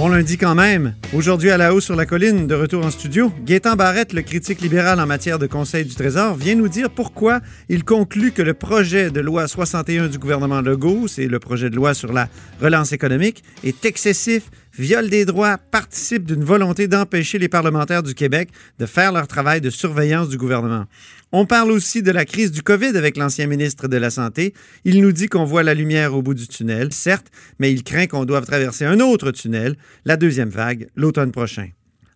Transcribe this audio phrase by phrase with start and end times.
[0.00, 0.94] Bon lundi quand même.
[1.12, 4.62] Aujourd'hui à la hausse sur la colline, de retour en studio, Gaétan Barrette, le critique
[4.62, 8.54] libéral en matière de Conseil du Trésor, vient nous dire pourquoi il conclut que le
[8.54, 12.30] projet de loi 61 du gouvernement Legault, c'est le projet de loi sur la
[12.62, 14.44] relance économique, est excessif,
[14.78, 19.60] viole des droits, participe d'une volonté d'empêcher les parlementaires du Québec de faire leur travail
[19.60, 20.86] de surveillance du gouvernement.
[21.32, 24.52] On parle aussi de la crise du COVID avec l'ancien ministre de la Santé.
[24.84, 28.06] Il nous dit qu'on voit la lumière au bout du tunnel, certes, mais il craint
[28.06, 31.68] qu'on doive traverser un autre tunnel, la deuxième vague, l'automne prochain.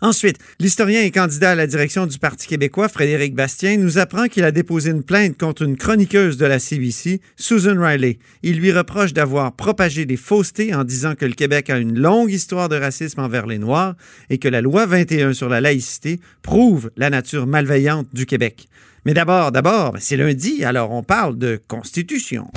[0.04, 4.44] Ensuite, l'historien et candidat à la direction du Parti québécois, Frédéric Bastien, nous apprend qu'il
[4.44, 8.18] a déposé une plainte contre une chroniqueuse de la CBC, Susan Riley.
[8.42, 12.30] Il lui reproche d'avoir propagé des faussetés en disant que le Québec a une longue
[12.30, 13.94] histoire de racisme envers les Noirs
[14.28, 18.68] et que la loi 21 sur la laïcité prouve la nature malveillante du Québec.
[19.06, 22.50] Mais d'abord, d'abord, ben, c'est lundi, alors on parle de Constitution.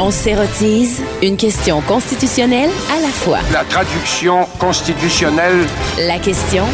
[0.00, 3.38] On s'érotise une question constitutionnelle à la fois.
[3.52, 5.64] La traduction constitutionnelle.
[5.98, 6.64] La question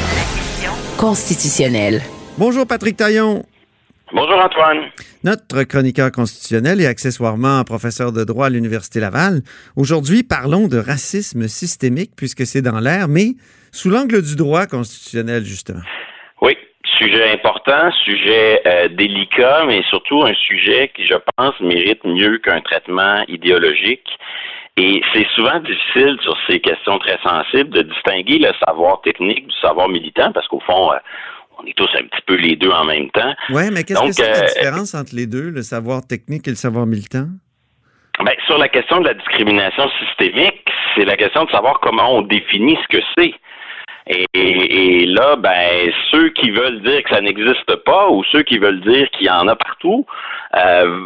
[0.96, 2.00] constitutionnelle.
[2.38, 3.44] Bonjour Patrick Taillon.
[4.14, 4.90] Bonjour Antoine.
[5.22, 9.42] Notre chroniqueur constitutionnel et accessoirement professeur de droit à l'Université Laval.
[9.76, 13.34] Aujourd'hui, parlons de racisme systémique puisque c'est dans l'air, mais
[13.70, 15.82] sous l'angle du droit constitutionnel, justement.
[17.00, 22.60] Sujet important, sujet euh, délicat, mais surtout un sujet qui, je pense, mérite mieux qu'un
[22.60, 24.06] traitement idéologique.
[24.76, 29.54] Et c'est souvent difficile sur ces questions très sensibles de distinguer le savoir technique du
[29.62, 30.96] savoir militant, parce qu'au fond, euh,
[31.58, 33.34] on est tous un petit peu les deux en même temps.
[33.48, 36.50] Oui, mais qu'est-ce que c'est la euh, différence entre les deux, le savoir technique et
[36.50, 37.28] le savoir militant?
[38.22, 42.22] Ben, sur la question de la discrimination systémique, c'est la question de savoir comment on
[42.22, 43.32] définit ce que c'est.
[44.06, 48.58] Et, et là, ben, ceux qui veulent dire que ça n'existe pas ou ceux qui
[48.58, 50.06] veulent dire qu'il y en a partout
[50.56, 50.98] euh,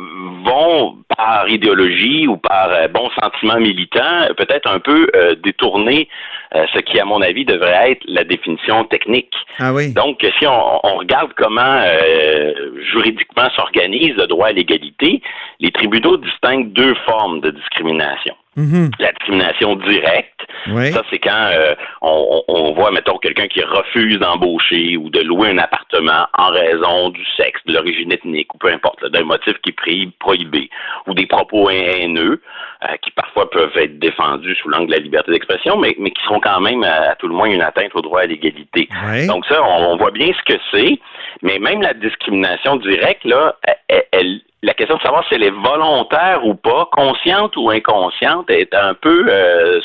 [0.45, 6.09] vont, par idéologie ou par euh, bon sentiment militant, peut-être un peu euh, détourner
[6.55, 9.35] euh, ce qui, à mon avis, devrait être la définition technique.
[9.59, 9.93] Ah oui.
[9.93, 12.53] Donc, si on, on regarde comment euh,
[12.93, 15.21] juridiquement s'organise le droit à l'égalité,
[15.61, 18.35] les tribunaux distinguent deux formes de discrimination.
[18.57, 18.91] Mhm.
[19.01, 20.93] La discrimination directe, Oui.
[20.93, 25.59] ça c'est quand euh, on, voit, mettons, quelqu'un qui refuse d'embaucher ou de louer un
[25.59, 30.11] appartement en raison du sexe, de l'origine ethnique ou peu importe, d'un motif qui est
[30.19, 30.71] prohibé,
[31.07, 32.41] ou des propos haineux
[32.85, 36.23] euh, qui parfois peuvent être défendus sous l'angle de la liberté d'expression, mais, mais qui
[36.25, 38.89] seront quand même à, à tout le moins une atteinte au droit à l'égalité.
[39.09, 39.27] Oui.
[39.27, 40.99] Donc ça, on, on voit bien ce que c'est,
[41.43, 43.57] mais même la discrimination directe, là,
[43.89, 48.49] elle- elle- la question de savoir si elle est volontaire ou pas, consciente ou inconsciente,
[48.51, 49.81] est un peu euh,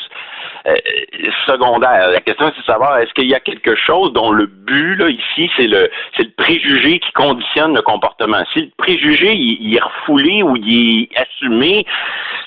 [0.66, 0.74] euh,
[1.46, 2.10] secondaire.
[2.10, 5.50] La question c'est de savoir est-ce qu'il y a quelque chose dont le but ici
[5.56, 8.42] c'est le c'est le préjugé qui conditionne le comportement?
[8.52, 11.86] Si le préjugé il, est refoulé ou il est assumé,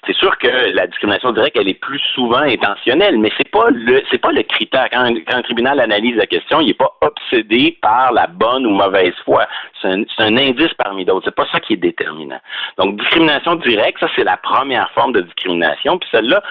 [0.06, 4.02] c'est sûr que la discrimination directe elle est plus souvent intentionnelle, mais c'est pas le
[4.24, 4.88] pas le critère.
[4.92, 9.14] Quand, un- tribunal analyse la question, il n'est pas obsédé par la bonne ou mauvaise
[9.26, 9.46] foi.
[9.82, 11.26] C'est un, un indice parmi d'autres.
[11.26, 12.40] C'est pas ça qui est déterminant.
[12.78, 15.98] Donc discrimination directe, ça c'est la première forme de discrimination.
[15.98, 16.42] Puis celle-là,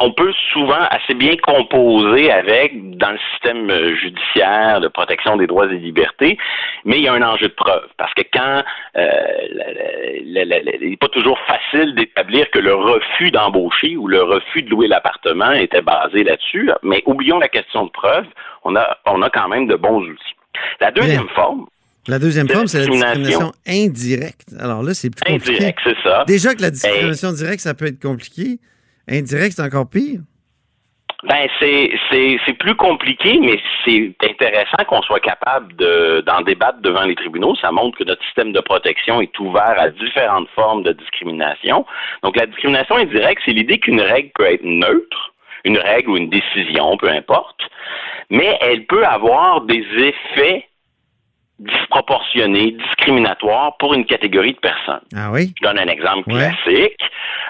[0.00, 5.46] on peut souvent assez bien composer avec dans le système euh, judiciaire de protection des
[5.46, 6.36] droits et libertés,
[6.84, 8.62] mais il y a un enjeu de preuve parce que quand
[8.96, 9.06] euh,
[9.52, 9.72] la-
[10.24, 14.22] la- la- la- il n'est pas toujours facile d'établir que le refus d'embaucher ou le
[14.22, 18.26] refus de louer l'appartement était basé là-dessus, mais oublions la question de preuve,
[18.64, 20.34] on a on a quand même de bons outils.
[20.80, 21.66] La deuxième forme,
[22.08, 23.52] La deuxième de forme, c'est la discrimination.
[23.66, 24.48] indirecte.
[24.60, 25.56] Alors là, c'est plus compliqué.
[25.56, 26.24] indirecte, c'est ça.
[26.26, 28.58] Déjà que la discrimination directe, ça peut être compliqué.
[29.08, 30.20] Indirect, c'est encore pire?
[31.22, 37.14] Ben c'est plus compliqué, mais c'est intéressant qu'on soit capable de d'en débattre devant les
[37.14, 37.56] tribunaux.
[37.56, 41.86] Ça montre que notre système de protection est ouvert à différentes formes de discrimination.
[42.22, 45.34] Donc la discrimination indirecte, c'est l'idée qu'une règle peut être neutre,
[45.64, 47.60] une règle ou une décision, peu importe,
[48.30, 50.68] mais elle peut avoir des effets
[51.58, 55.00] disproportionnés, discriminatoires pour une catégorie de personnes.
[55.16, 55.52] Ah oui?
[55.60, 56.38] Je donne un exemple Ouais.
[56.64, 57.00] classique.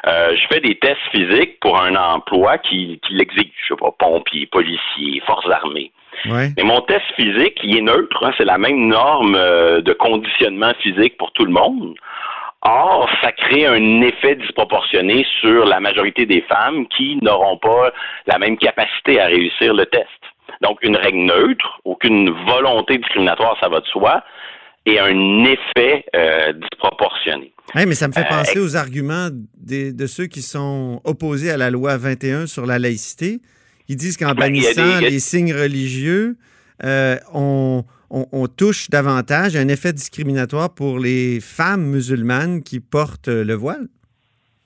[0.07, 3.51] Euh, je fais des tests physiques pour un emploi qui, qui l'exige.
[3.69, 5.91] Je sais pas, pompier, policier, forces armées.
[6.27, 6.49] Ouais.
[6.57, 8.25] Mais mon test physique, il est neutre.
[8.25, 11.95] hein, c'est la même norme euh, de conditionnement physique pour tout le monde.
[12.63, 17.93] Or, ça crée un effet disproportionné sur la majorité des femmes qui n'auront pas
[18.27, 20.09] la même capacité à réussir le test.
[20.63, 24.23] Donc, une règle neutre, aucune volonté discriminatoire, ça va de soi,
[24.87, 27.53] et un effet euh, disproportionné.
[27.75, 31.57] mais ça me fait Euh, penser aux arguments des- de ceux qui sont opposés à
[31.57, 33.41] la loi 21 sur la laïcité.
[33.89, 36.37] Ils disent qu'en Ben, des- bannissant les signes religieux,
[36.85, 43.29] euh, on, on- on touche davantage un effet discriminatoire pour les femmes musulmanes qui portent
[43.29, 43.89] le voile.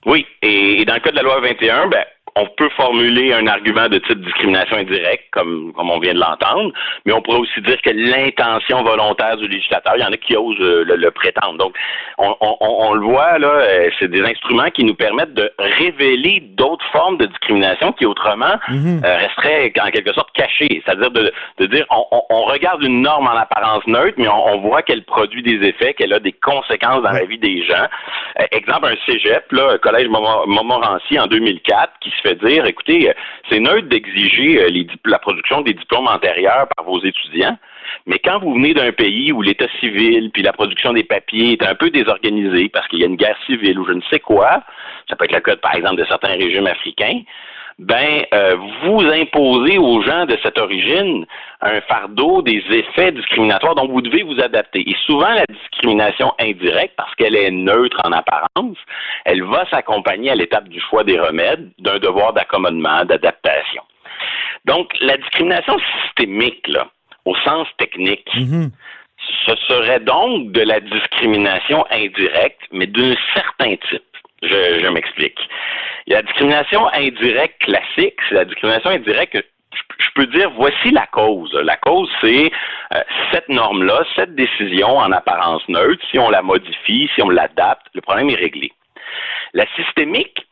[0.05, 2.03] Oui, et, et dans le cas de la loi 21, ben,
[2.35, 6.71] on peut formuler un argument de type discrimination indirecte, comme, comme on vient de l'entendre,
[7.05, 10.35] mais on pourrait aussi dire que l'intention volontaire du législateur, il y en a qui
[10.35, 11.57] osent le, le prétendre.
[11.57, 11.75] Donc,
[12.17, 16.39] on, on- on le voit, là, euh, c'est des instruments qui nous permettent de révéler
[16.55, 18.55] d'autres formes de discrimination qui autrement
[19.05, 20.81] euh, resteraient en quelque sorte cachées.
[20.85, 25.03] C'est-à-dire de, de dire, on, regarde une norme en apparence neutre, mais on, voit qu'elle
[25.03, 27.87] produit des effets, qu'elle a des conséquences dans la vie des gens.
[28.39, 33.13] Euh, exemple, un cégep, là, collège Montmo- Montmorency en 2004, qui fait dire, écoutez, euh,
[33.49, 37.57] c'est neutre d'exiger euh, la production des diplômes antérieurs par vos étudiants,
[38.05, 41.63] mais quand vous venez d'un pays où l'état civil puis la production des papiers est
[41.63, 44.63] un peu désorganisée parce qu'il y a une guerre civile ou je ne sais quoi,
[45.09, 47.21] ça peut être le cas, par exemple, de certains régimes africains,
[47.81, 51.25] ben euh, vous imposez aux gens de cette origine
[51.61, 54.87] un fardeau des effets discriminatoires dont vous devez vous adapter.
[54.87, 58.77] Et souvent, la discrimination indirecte, parce qu'elle est neutre en apparence,
[59.25, 63.81] elle va s'accompagner à l'étape du choix des remèdes d'un devoir d'accommodement, d'adaptation.
[64.65, 66.87] Donc, la discrimination systémique, là,
[67.25, 68.69] au sens technique, Mhm.
[69.47, 74.03] ce serait donc de la discrimination indirecte, mais d'un certain type.
[74.41, 75.39] Je, je m'explique.
[76.07, 81.05] La discrimination indirecte classique, c'est la discrimination indirecte que je- je peux dire voici la
[81.07, 81.53] cause.
[81.53, 82.51] La cause, c'est
[82.93, 83.01] euh,
[83.31, 86.03] cette norme-là, cette décision en apparence neutre.
[86.11, 88.71] Si on la modifie, si on l'adapte, le problème est réglé.
[89.53, 90.45] La systémique,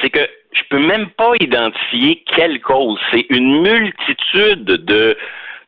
[0.00, 2.98] c'est que je peux même pas identifier quelle cause.
[3.12, 5.16] C'est une multitude de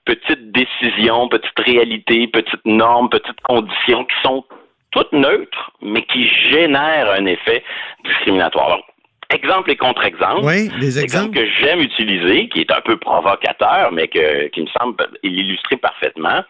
[0.04, 4.44] petites décisions, petites réalités, petites normes, petites conditions qui sont
[4.93, 7.62] toutes neutres, mais qui génèrent un effet
[8.05, 8.69] discriminatoire.
[8.71, 8.85] Donc,
[9.31, 10.43] exemple et contre-exemple.
[10.44, 11.35] Oui, des exemples.
[11.39, 16.43] que j'aime utiliser, qui est un peu provocateur, mais que, qui me semble l'illustrer parfaitement,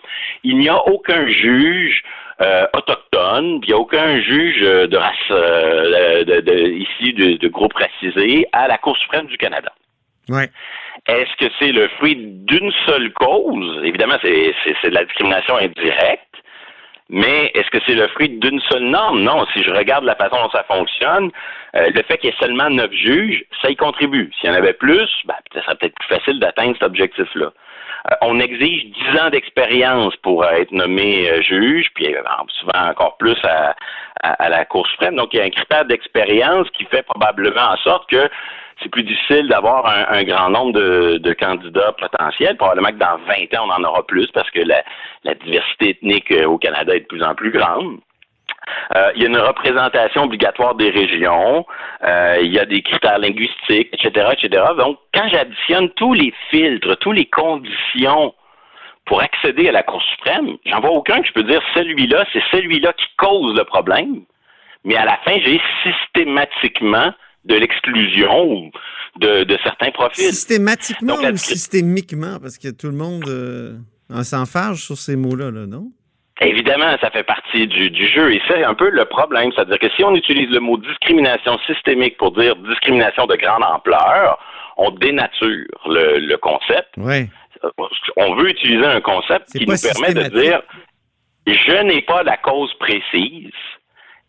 [0.42, 2.02] il n'y a aucun juge
[2.40, 7.12] euh, autochtone, puis il n'y a aucun juge euh, de race euh, de, de- ici
[7.12, 9.70] de, de groupe racisé à la Cour suprême du Canada.
[10.28, 10.48] Ouais.
[11.08, 13.80] Est-ce que c'est le fruit d'une seule cause?
[13.84, 14.30] Évidemment, c'est
[14.84, 16.34] de la discrimination indirecte.
[17.14, 19.20] Mais est-ce que c'est le fruit d'une seule norme?
[19.22, 19.46] Non.
[19.52, 21.30] Si je regarde la façon dont ça fonctionne,
[21.76, 24.30] euh, le fait qu'il y ait seulement neuf juges, ça y contribue.
[24.40, 27.52] S'il y en avait plus, ben, ça serait peut-être plus facile d'atteindre cet objectif-là.
[28.10, 32.22] Euh, on exige dix ans d'expérience pour euh, être nommé euh, juge, puis euh,
[32.60, 33.76] souvent encore plus à,
[34.22, 35.14] à- à la Cour suprême.
[35.16, 38.28] Donc, il y a un critère d'expérience qui fait probablement en sorte que
[38.82, 42.56] c'est plus difficile d'avoir un, grand nombre de, candidats potentiels.
[42.56, 44.82] Probablement que dans 20 ans, on en aura plus parce que la,
[45.24, 47.98] la diversité ethnique euh, au Canada est de plus en plus grande.
[48.94, 51.66] Euh, il y a une représentation obligatoire des régions,
[52.04, 54.64] euh, il y a des critères linguistiques, etc., etc.
[54.78, 58.34] Donc, quand j'additionne tous les filtres, toutes les conditions
[59.06, 62.42] pour accéder à la Cour suprême, j'en vois aucun que je peux dire celui-là, c'est
[62.52, 64.22] celui-là qui cause le problème.
[64.84, 67.12] Mais à la fin, j'ai systématiquement
[67.44, 68.70] de l'exclusion ou
[69.18, 70.24] de, de certains profils.
[70.24, 72.38] Systématiquement Donc, ou systémiquement?
[72.40, 73.74] Parce que tout le monde euh,
[74.10, 75.92] en s'enfarge sur ces mots-là, là, non?
[76.40, 79.52] Évidemment, ça fait partie du, du jeu et c'est un peu le problème.
[79.54, 84.38] C'est-à-dire que si on utilise le mot discrimination systémique pour dire discrimination de grande ampleur,
[84.76, 86.88] on dénature le, le concept.
[86.96, 87.28] Oui.
[88.16, 90.62] On veut utiliser un concept qui nous permet de dire
[91.46, 93.52] je n'ai pas la cause précise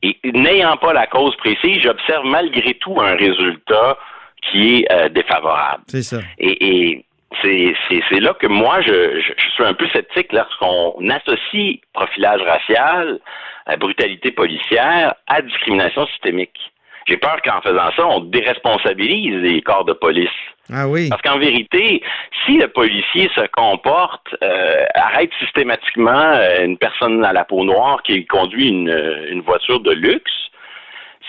[0.03, 3.97] et n'ayant pas la cause précise, j'observe malgré tout un résultat
[4.41, 5.83] qui est euh, défavorable.
[5.87, 6.19] C'est ça.
[6.37, 7.05] Et, et
[7.41, 13.19] c'est, là que moi, je, je, je suis un peu sceptique lorsqu'on associe profilage racial,
[13.65, 16.59] à brutalité policière, à discrimination systémique.
[17.07, 20.29] J'ai peur qu'en faisant ça, on déresponsabilise les corps de police.
[20.71, 21.09] Ah oui.
[21.09, 22.01] Parce qu'en vérité,
[22.45, 28.01] si le policier se comporte, euh, arrête systématiquement euh, une personne à la peau noire
[28.03, 30.31] qui conduit une, voiture de luxe,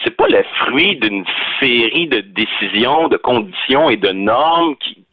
[0.02, 1.24] c'est pas le fruit d'une
[1.58, 5.04] série de décisions, de conditions et de normes qui,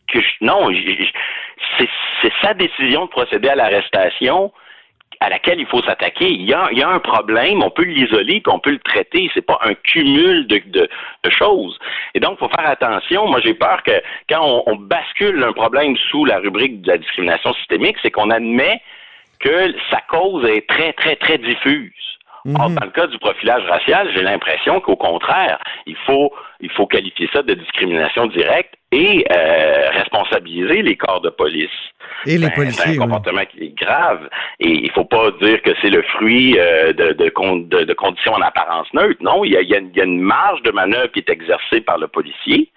[0.41, 0.69] non,
[1.77, 4.51] c'est sa décision de procéder à l'arrestation
[5.21, 6.29] à laquelle il faut s'attaquer.
[6.29, 9.29] Il y a, un problème, on peut l'isoler, puis on peut le traiter.
[9.33, 10.89] C'est pas un cumul de,
[11.29, 11.79] choses.
[12.15, 13.27] Et donc, il faut faire attention.
[13.27, 17.53] Moi, j'ai peur que quand on bascule un problème sous la rubrique de la discrimination
[17.53, 18.81] systémique, c'est qu'on admet
[19.39, 22.10] que sa cause est très, très, très diffuse.
[22.59, 22.75] Or, Mhm.
[22.75, 27.29] dans le cas du profilage racial, j'ai l'impression qu'au contraire, il faut, il faut qualifier
[27.31, 31.69] ça de discrimination directe et euh, responsabiliser les corps de police.
[32.25, 32.97] Et les Ben, C'est policiers, un oui.
[32.97, 34.27] comportement qui est grave
[34.59, 37.93] et il faut pas dire que c'est le fruit euh, de, de, con- de- de
[37.93, 39.21] conditions en apparence neutre.
[39.21, 42.07] Non, il y, a, y a une marge de manœuvre qui est exercée par le
[42.07, 42.69] policier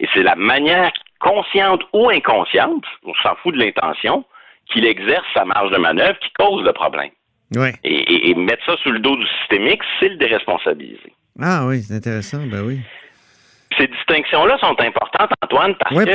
[0.00, 0.90] et c'est la manière
[1.20, 4.24] consciente ou inconsciente, on s'en fout de l'intention,
[4.70, 7.10] qu'il exerce sa marge de manœuvre qui cause le problème.
[7.56, 7.72] Ouais.
[7.84, 11.12] Et, et- et mettre ça sous le dos du systémique, c'est le déresponsabiliser.
[11.40, 12.80] Ah oui, c'est intéressant, ben oui.
[13.76, 16.12] Ces distinctions-là sont importantes, Antoine, parce Ouais, que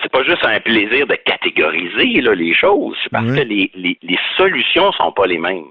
[0.00, 3.36] c'est pas juste un plaisir de catégoriser là, les choses, c'est parce Ouais.
[3.38, 5.64] que les, les, les solutions sont pas les mêmes.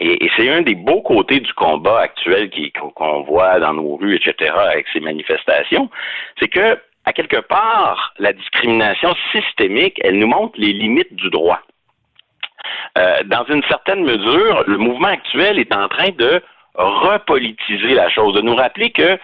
[0.00, 2.50] Et, et c'est un des beaux côtés du combat actuel
[2.96, 5.88] qu'on voit dans nos rues, etc., avec ces manifestations,
[6.40, 11.60] c'est que, à quelque part, la discrimination systémique, elle nous montre les limites du droit.
[12.98, 16.42] Euh, dans une certaine mesure, le mouvement actuel est en train de
[16.74, 19.18] repolitiser la chose, de nous rappeler que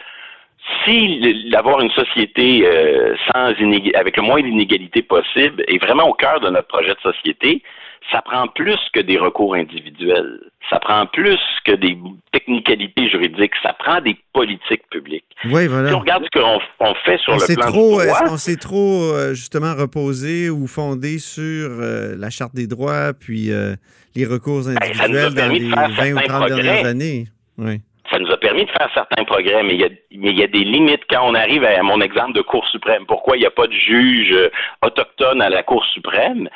[0.85, 3.53] si d'avoir une société euh, sans
[3.95, 7.63] avec le moins d'inégalités possible est vraiment au cœur de notre projet de société,
[8.13, 10.41] ça prend plus que des recours individuels.
[10.69, 11.97] Ça prend plus que des
[12.33, 13.53] technicalités juridiques.
[13.63, 15.25] Ça prend des politiques publiques.
[15.47, 15.97] Oui, Si voilà.
[15.97, 18.57] on regarde ce qu'on on fait sur On le plan trop, du droit, on s'est
[18.57, 23.75] trop euh, justement reposé ou fondé sur euh, la charte des droits puis euh,
[24.15, 26.89] les recours Ben, individuels dans les faire 20 ou certains 30 dernières progrès.
[26.89, 27.25] années.
[27.59, 27.81] Oui.
[28.11, 30.43] ça nous a permis de faire certains progrès, mais il y a, mais il y
[30.43, 33.05] a des limites quand on arrive à mon exemple de Cour suprême.
[33.07, 34.51] Pourquoi il n'y a pas de juge euh,
[34.83, 36.49] autochtone à la Cour suprême?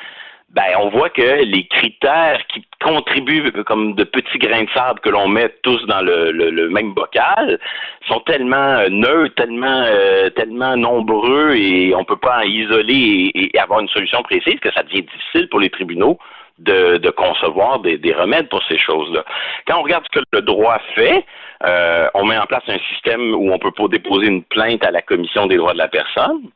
[0.53, 5.09] Ben, on voit que les critères qui contribuent comme de petits grains de sable que
[5.09, 7.59] l'on met tous dans le, même bocal
[8.07, 13.59] sont tellement euh, neutres, tellement, euh, tellement nombreux et on peut pas en isoler et
[13.59, 16.17] avoir une solution précise que ça devient difficile pour les tribunaux
[16.59, 19.23] de, de concevoir des, des remèdes pour ces choses-là.
[19.67, 21.25] Quand on regarde ce que le droit fait,
[21.65, 24.91] euh, on met en place un système où on peut pas déposer une plainte à
[24.91, 26.49] la commission des droits de la personne,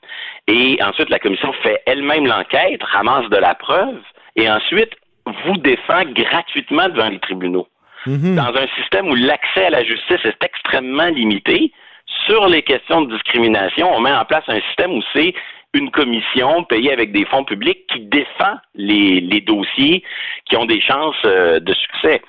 [0.47, 3.99] et ensuite la commission fait elle-même l'enquête, ramasse de la preuve,
[4.35, 4.91] et ensuite
[5.45, 7.67] vous défend gratuitement devant les tribunaux.
[8.05, 8.35] Mhm.
[8.35, 11.71] Dans un système où l'accès à la justice est extrêmement limité,
[12.25, 15.33] sur les questions de discrimination, on met en place un système où c'est
[15.73, 20.03] une commission payée avec des fonds publics qui défend les, les dossiers
[20.45, 22.21] qui ont des chances euh, de succès.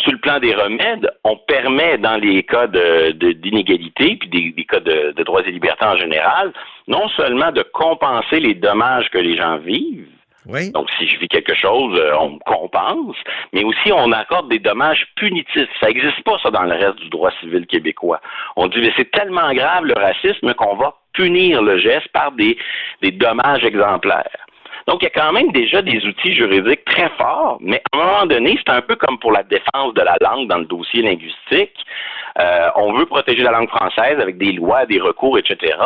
[0.00, 4.50] Sur le plan des remèdes, on permet dans les cas de- de- d'inégalité, puis des,
[4.52, 6.52] des cas de, de droits et libertés en général,
[6.88, 10.08] non seulement de compenser les dommages que les gens vivent,
[10.46, 10.70] Oui.
[10.72, 13.16] donc, si je vis quelque chose, euh, on me compense,
[13.52, 15.68] mais aussi on accorde des dommages punitifs.
[15.80, 18.20] Ça n'existe pas, ça, dans le reste du droit civil québécois.
[18.56, 22.56] On dit, mais c'est tellement grave le racisme qu'on va punir le geste par des,
[23.02, 24.46] dommages exemplaires.
[24.86, 28.04] Donc, il y a quand même déjà des outils juridiques très forts, mais à un
[28.04, 31.02] moment donné, c'est un peu comme pour la défense de la langue dans le dossier
[31.02, 31.76] linguistique.
[32.38, 35.76] Euh, on veut protéger la langue française avec des lois, des recours, etc.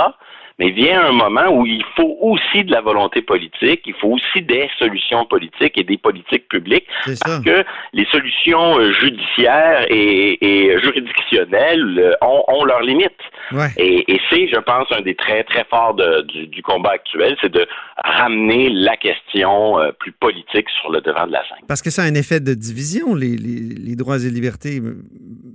[0.60, 4.40] Mais vient un moment où il faut aussi de la volonté politique, il faut aussi
[4.42, 7.14] des solutions politiques et des politiques publiques, ça.
[7.24, 13.10] parce que les solutions euh, judiciaires et, et juridictionnelles euh, ont, ont leurs limites.
[13.52, 13.68] Ouais.
[13.76, 17.36] Et, et c'est, je pense, un des traits très forts de- du, du combat actuel,
[17.40, 17.66] c'est de
[18.04, 21.64] ramener la question euh, plus politique sur le devant de la scène.
[21.66, 24.80] Parce que ça a un effet de division, les, les- les droits et libertés,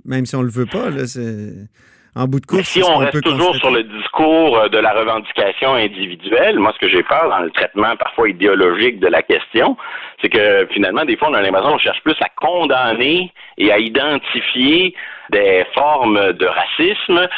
[0.04, 0.90] même si on le veut pas.
[0.90, 1.68] Là, c'est-
[2.16, 3.58] en bout de Mais course, si on reste toujours constater.
[3.58, 7.50] sur le discours euh, de la revendication individuelle, moi, ce que j'ai peur dans le
[7.50, 9.76] traitement parfois idéologique de la question,
[10.20, 13.78] c'est que finalement, des fois, on a l'impression qu'on cherche plus à condamner et à
[13.78, 14.94] identifier
[15.30, 17.28] des formes de racisme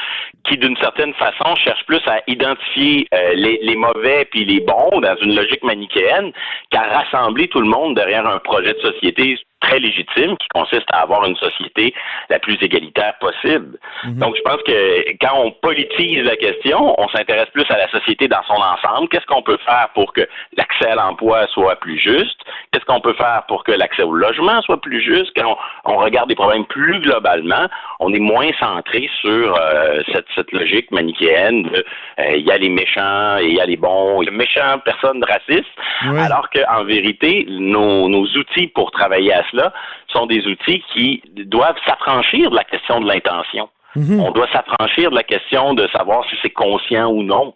[0.44, 5.00] qui, d'une certaine façon, cherchent plus à identifier euh, les, les mauvais puis les bons
[5.00, 6.32] dans une logique manichéenne
[6.70, 11.02] qu'à rassembler tout le monde derrière un projet de société très légitime qui consiste à
[11.02, 11.94] avoir une société
[12.28, 13.78] la plus égalitaire possible.
[14.04, 14.18] Mhm.
[14.18, 18.28] Donc, je pense que quand on politise la question, on s'intéresse plus à la société
[18.28, 19.08] dans son ensemble.
[19.08, 20.22] Qu'est-ce qu'on peut faire pour que
[20.56, 22.40] l'accès à l'emploi soit plus juste?
[22.70, 25.32] Qu'est-ce qu'on peut faire pour que l'accès au logement soit plus juste?
[25.36, 27.66] Quand on, on regarde des problèmes plus globalement,
[28.00, 31.84] on est moins centré sur euh, cette, cette logique manichéenne de
[32.18, 34.32] euh, il y a les méchants et il y a les bons, il y a
[34.32, 35.66] méchants personnes racistes,
[36.10, 36.20] Ouais.
[36.20, 39.72] alors qu'en vérité, nos, nos outils pour travailler à cela
[40.08, 43.68] sont des outils qui doivent s'affranchir de la question de l'intention.
[43.94, 44.18] Mhm.
[44.20, 47.54] On doit s'affranchir de la question de savoir si c'est conscient ou non.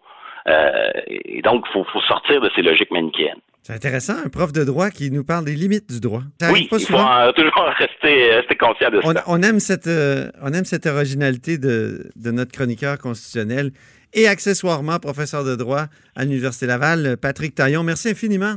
[0.48, 3.40] Euh, et donc, il faut, faut sortir de ces logiques manichéennes.
[3.62, 6.20] C'est intéressant, un prof de droit qui nous parle des limites du droit.
[6.40, 9.24] Ça Oui, pas il faut en- toujours rester, rester conscient de On, ça.
[9.26, 13.72] on aime cette, euh, on aime cette originalité de, de notre chroniqueur constitutionnel
[14.14, 17.82] et accessoirement professeur de droit à l'Université Laval, Patrick Taillon.
[17.82, 18.54] Merci infiniment.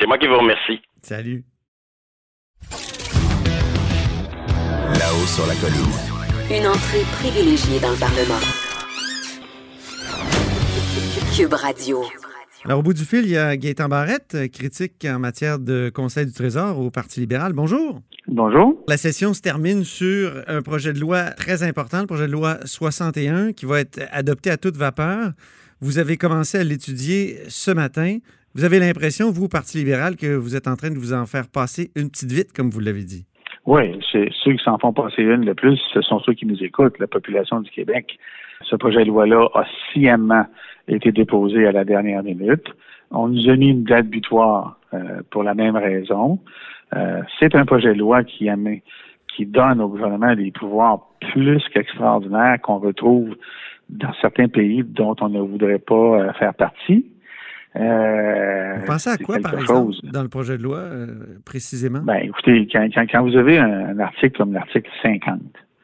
[0.00, 0.80] C'est moi qui vous remercie.
[1.02, 1.44] Salut.
[4.98, 5.94] Là-haut sur la colline.
[6.50, 8.40] Une entrée privilégiée dans le Parlement.
[11.36, 12.04] Cube Radio.
[12.64, 16.26] Alors, au bout du fil, il y a Gaétan Barrette, critique en matière de Conseil
[16.26, 17.52] du Trésor au Parti libéral.
[17.52, 18.00] Bonjour.
[18.26, 18.82] Bonjour.
[18.88, 22.58] La session se termine sur un projet de loi très important, le projet de loi
[22.64, 25.32] 61, qui va être adopté à toute vapeur.
[25.80, 28.18] Vous avez commencé à l'étudier ce matin.
[28.54, 31.48] Vous avez l'impression, vous, Parti libéral, que vous êtes en train de vous en faire
[31.48, 33.26] passer une petite vite, comme vous l'avez dit?
[33.66, 36.62] Oui, c'est ceux qui s'en font passer une le plus, ce sont ceux qui nous
[36.64, 38.18] écoutent, la population du Québec.
[38.62, 40.46] Ce projet de loi-là a sciemment
[40.88, 42.66] été déposé à la dernière minute.
[43.10, 46.38] On nous a mis une date butoir euh, pour la même raison.
[46.96, 48.48] Euh, c'est un projet de loi qui,
[49.36, 53.36] qui donne au gouvernement des pouvoirs plus qu'extraordinaires qu'on retrouve
[53.90, 57.04] dans certains pays dont on ne voudrait pas euh, faire partie.
[57.78, 60.84] Euh, vous pensez à quoi, par exemple, dans le projet de loi,
[61.44, 62.00] précisément?
[62.00, 65.40] Ben, écoutez, quand, vous avez un, article comme l'article 50,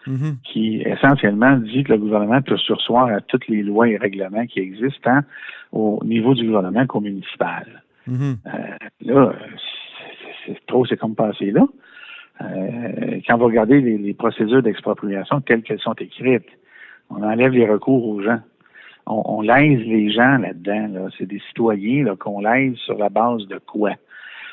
[0.06, 0.36] mm-hmm.
[0.42, 4.60] qui essentiellement dit que le gouvernement peut sursoir à toutes les lois et règlements qui
[4.60, 5.20] existent, tant
[5.72, 7.82] au niveau du gouvernement qu'au municipal.
[8.08, 8.36] Mm-hmm.
[9.06, 9.32] là,
[10.46, 11.66] c'est trop, c'est comme passé là.
[12.42, 16.48] Euh, quand vous regardez les, procédures d'expropriation telles qu'elles sont écrites,
[17.10, 18.40] on enlève les recours aux gens.
[19.06, 20.88] On, on lèse les gens là-dedans.
[20.92, 21.08] Là.
[21.18, 23.92] C'est des citoyens qu'on lèse sur la base de quoi?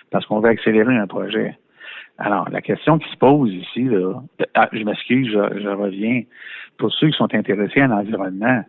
[0.10, 1.58] Parce qu'on veut accélérer un projet.
[2.18, 4.22] Alors, la question qui se pose ici, là,
[4.54, 6.24] ah, je m'excuse, je, je, reviens.
[6.78, 8.64] Pour ceux qui sont intéressés à l'environnement,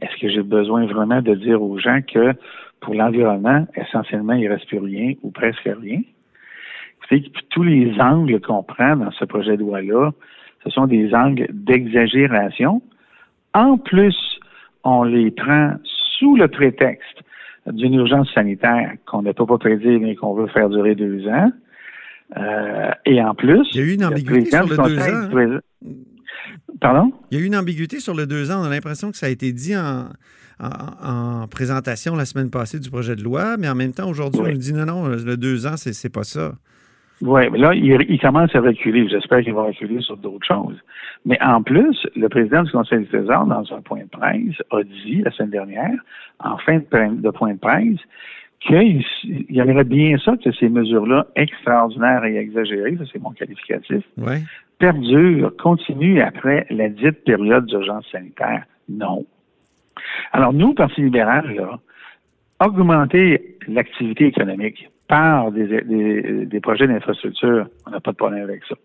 [0.00, 2.34] est-ce que j'ai besoin vraiment de dire aux gens que
[2.80, 6.00] pour l'environnement, essentiellement, il ne reste plus rien ou presque rien?
[7.50, 10.12] tous les angles qu'on prend dans ce projet de loi-là,
[10.64, 12.82] ce sont des angles d'exagération.
[13.54, 14.16] En plus,
[14.84, 15.74] on les prend
[16.18, 17.20] sous le prétexte
[17.66, 21.50] d'une urgence sanitaire qu'on ne peut pas prédire, mais qu'on veut faire durer deux ans.
[22.36, 25.60] Euh, et en plus, il y a eu une ambiguïté sur le deux ans.
[26.80, 27.12] Pardon?
[27.30, 28.60] Il y a eu une ambiguïté sur le deux ans.
[28.62, 30.08] On a l'impression que ça a été dit en,
[30.60, 34.48] en, présentation la semaine passée du projet de loi, mais en même temps, aujourd'hui, on
[34.48, 36.52] nous dit non, non, le deux ans, c'est pas ça.
[37.22, 39.06] Oui, mais là, il, commence à reculer.
[39.08, 40.78] J'espère qu'il va reculer sur d'autres choses.
[41.26, 44.82] Mais en plus, le président du Conseil du Trésor, dans un point de presse, a
[44.82, 45.98] dit la semaine dernière,
[46.42, 47.98] en fin de, point de presse,
[48.60, 49.04] qu'il
[49.50, 54.02] y aimerait bien ça que ces mesures-là, extraordinaires et exagérées, ça c'est mon qualificatif,
[54.78, 58.64] perdurent, continuent après la dite période d'urgence sanitaire.
[58.88, 59.26] Non.
[60.32, 61.78] Alors, nous, Parti libéral, là,
[62.64, 68.76] augmenter l'activité économique, par des, projets d'infrastructure, on n'a pas de problème avec ça.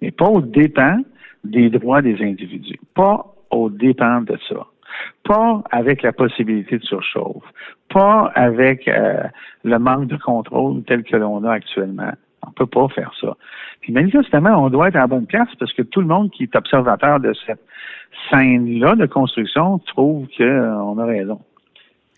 [0.00, 0.98] Mais pas au dépens
[1.44, 4.66] des droits des individus, pas au dépens de ça.
[5.22, 7.44] Pas avec la possibilité de surchauffe,
[7.88, 9.22] pas avec euh,
[9.62, 12.10] le manque de contrôle tel que l'on a actuellement.
[12.44, 13.36] On peut pas faire ça.
[13.80, 16.56] Puis manifestement, on doit être en bonne place parce que tout le monde qui est
[16.56, 17.62] observateur de cette
[18.30, 21.40] scène-là de construction trouve qu'on euh, a raison.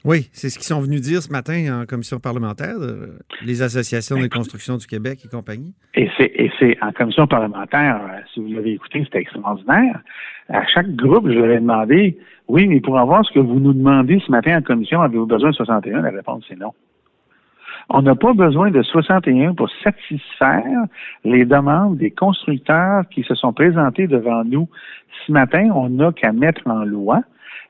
[0.05, 4.21] Oui, c'est ce qu'ils sont venus dire ce matin en commission parlementaire, euh, les associations
[4.21, 5.73] de construction du Québec et compagnie.
[5.95, 10.03] Et c'est, en commission parlementaire, euh, si vous l'avez écouté, c'était extraordinaire.
[10.51, 13.73] À chaque groupe, je leur ai demandé, oui, mais pour avoir ce que vous nous
[13.73, 16.03] demandez ce matin en commission, avez-vous besoin de 61?
[16.03, 16.75] La réponse c'est non.
[17.89, 20.85] On n'a pas besoin de 61 pour satisfaire
[21.25, 24.69] les demandes des constructeurs qui se sont présentés devant nous
[25.27, 25.71] ce matin.
[25.75, 27.23] On n'a qu'à mettre en loi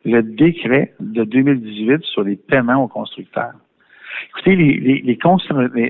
[0.05, 3.55] le décret de 2018 sur les paiements aux constructeurs.
[4.31, 5.19] Écoutez, les, les,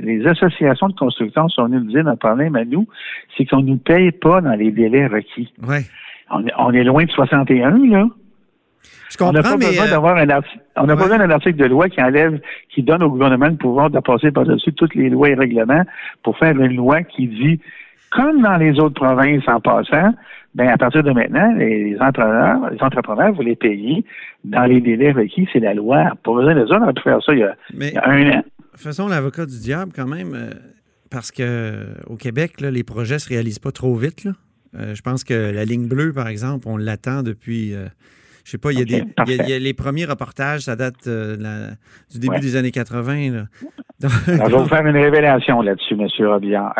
[0.00, 2.86] les, associations de constructeurs sont venues nous dire notre problème à nous,
[3.36, 5.52] c'est qu'on ne nous paye pas dans les délais requis.
[5.66, 5.82] Ouais.
[6.30, 8.06] On, est loin de 61, là.
[9.10, 11.30] Je comprends, on n'a pas besoin euh, d'avoir un article, on n'a pas besoin d'un
[11.30, 14.94] article de loi qui enlève, qui donne au gouvernement le pouvoir de passer par-dessus toutes
[14.94, 15.84] les lois et règlements
[16.22, 17.60] pour faire une loi qui dit,
[18.10, 20.14] comme dans les autres provinces en passant,
[20.54, 24.04] ben à partir de maintenant, les entrepreneurs, les entrepreneurs, vous les payez
[24.44, 26.12] dans les délais requis, c'est la loi.
[26.22, 28.44] Pour besoin de ça, on a pu faire ça il y a, un an.
[28.76, 30.50] Faisons l'avocat du diable quand même, euh,
[31.10, 34.24] parce que au Québec, là, les projets se réalisent pas trop vite.
[34.24, 34.32] Là.
[34.78, 37.70] Euh, je pense que la ligne bleue, par exemple, on l'attend depuis.
[37.70, 37.86] Je euh,
[38.44, 41.08] je sais pas, il y, a des, il y, a les premiers reportages, ça date
[41.08, 43.30] du début des années 80.
[43.30, 43.44] Là.
[44.26, 46.08] Alors, je vais vous faire une révélation là-dessus, M.
[46.26, 46.74] Robillard,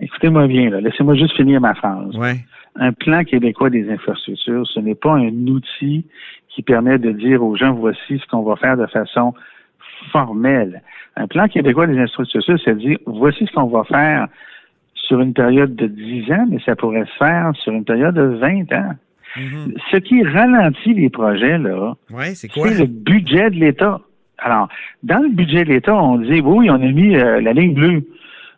[0.00, 2.16] Écoutez-moi bien, laissez-moi juste finir ma phrase.
[2.16, 2.36] Ouais
[2.76, 6.06] un plan québécois des infrastructures, ce n'est pas un outil
[6.48, 9.34] qui permet de dire aux gens voici ce qu'on va faire de façon
[10.10, 10.82] formelle.
[11.16, 14.26] Un plan québécois des infrastructures, c'est dire voici ce qu'on va faire
[14.94, 18.22] sur une période de 10 ans, mais ça pourrait se faire sur une période de
[18.22, 18.92] 20 ans.
[19.36, 19.78] Mm-hmm.
[19.90, 21.94] Ce qui ralentit les projets, là,
[22.34, 24.00] c'est le budget de l'État.
[24.38, 24.68] Alors,
[25.02, 28.04] dans le budget de l'État, on dit oui, on a mis euh, la ligne bleue.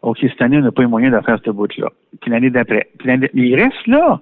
[0.02, 1.88] OK, cette année, on n'a pas eu moyen de faire ce bout-là.
[2.20, 2.88] Puis l'année d'après.
[2.98, 4.20] Puis il reste là.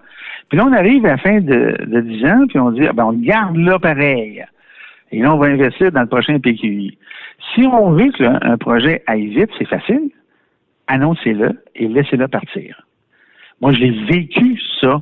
[0.48, 2.92] Puis là, on arrive à la fin de, de 10 ans, puis on dit, ah,
[2.92, 4.44] ben, on garde là pareil.
[5.10, 6.98] Et là, on va investir dans le prochain PQI.
[7.54, 10.10] Si on veut qu'un projet aille vite, c'est facile.
[10.87, 12.84] Annoncez-le et laissez-le partir.
[13.60, 15.00] Moi, je l'ai vécu, ça,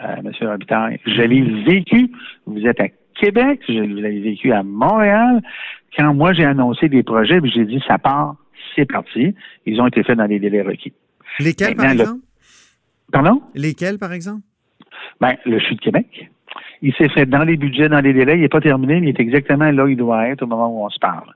[0.00, 0.32] euh, M.
[0.42, 1.00] Robitaille.
[1.06, 2.10] Je l'ai vécu.
[2.46, 5.40] Vous êtes à Québec, je l'ai vécu à Montréal.
[5.96, 8.36] Quand moi, j'ai annoncé des projets, j'ai dit, ça part,
[8.74, 9.34] c'est parti.
[9.66, 10.92] Ils ont été faits dans les délais requis.
[11.38, 12.20] Lesquels, par exemple?
[13.10, 13.42] Pardon?
[13.54, 14.42] Lesquels, par exemple?
[15.20, 16.30] Ben, le Sud Québec.
[16.82, 18.36] Il s'est fait dans les budgets, dans les délais.
[18.36, 20.68] Il n'est pas terminé, mais il est exactement là où il doit être au moment
[20.68, 21.32] où on se parle.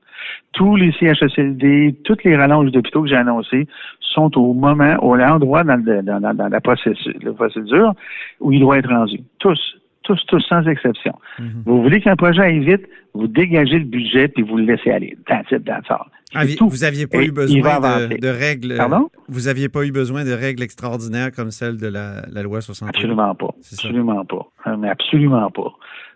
[0.53, 3.69] Tous les CHSLD, toutes les rallonges d'hôpitaux que j'ai annoncées
[4.01, 7.95] sont au moment, au endroit dans, dans, la procédure,
[8.41, 9.21] où il doit être rendu.
[9.39, 9.59] Tous
[10.07, 11.15] tous, tous, sans exception.
[11.39, 11.62] Mhm.
[11.67, 15.19] Vous voulez qu'un projet aille vite, vous dégagez le budget puis vous le laissez aller.
[15.27, 16.07] That's it, that's all.
[16.35, 18.77] Vous n'aviez pas eu besoin de, règles.
[18.77, 19.09] Pardon?
[19.29, 22.89] Vous n'aviez pas eu besoin de règles extraordinaires comme celle de la, loi 61.
[22.89, 23.55] Absolument pas.
[23.73, 24.47] Absolument pas.
[24.67, 25.73] Euh, mais absolument pas.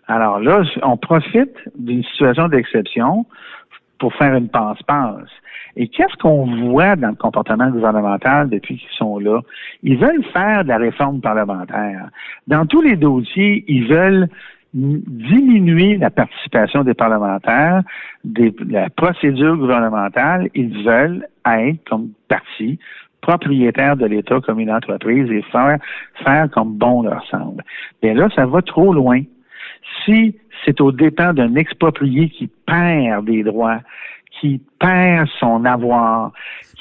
[0.07, 3.25] Alors là, on profite d'une situation d'exception
[3.99, 5.29] pour faire une passe-passe.
[5.77, 9.39] Et qu'est-ce qu'on voit dans le comportement gouvernemental depuis qu'ils sont là?
[9.83, 12.09] Ils veulent faire de la réforme parlementaire.
[12.47, 14.27] Dans tous les dossiers, ils veulent
[14.73, 17.81] diminuer la participation des parlementaires,
[18.23, 20.49] de la procédure gouvernementale.
[20.55, 22.79] Ils veulent être comme parti
[23.21, 25.77] propriétaire de l'État comme une entreprise et faire,
[26.23, 27.63] faire comme bon leur semble.
[28.01, 29.21] Mais là, ça va trop loin.
[30.03, 33.79] Si c'est au dépens d'un exproprié qui perd des droits,
[34.39, 36.31] qui perd son avoir,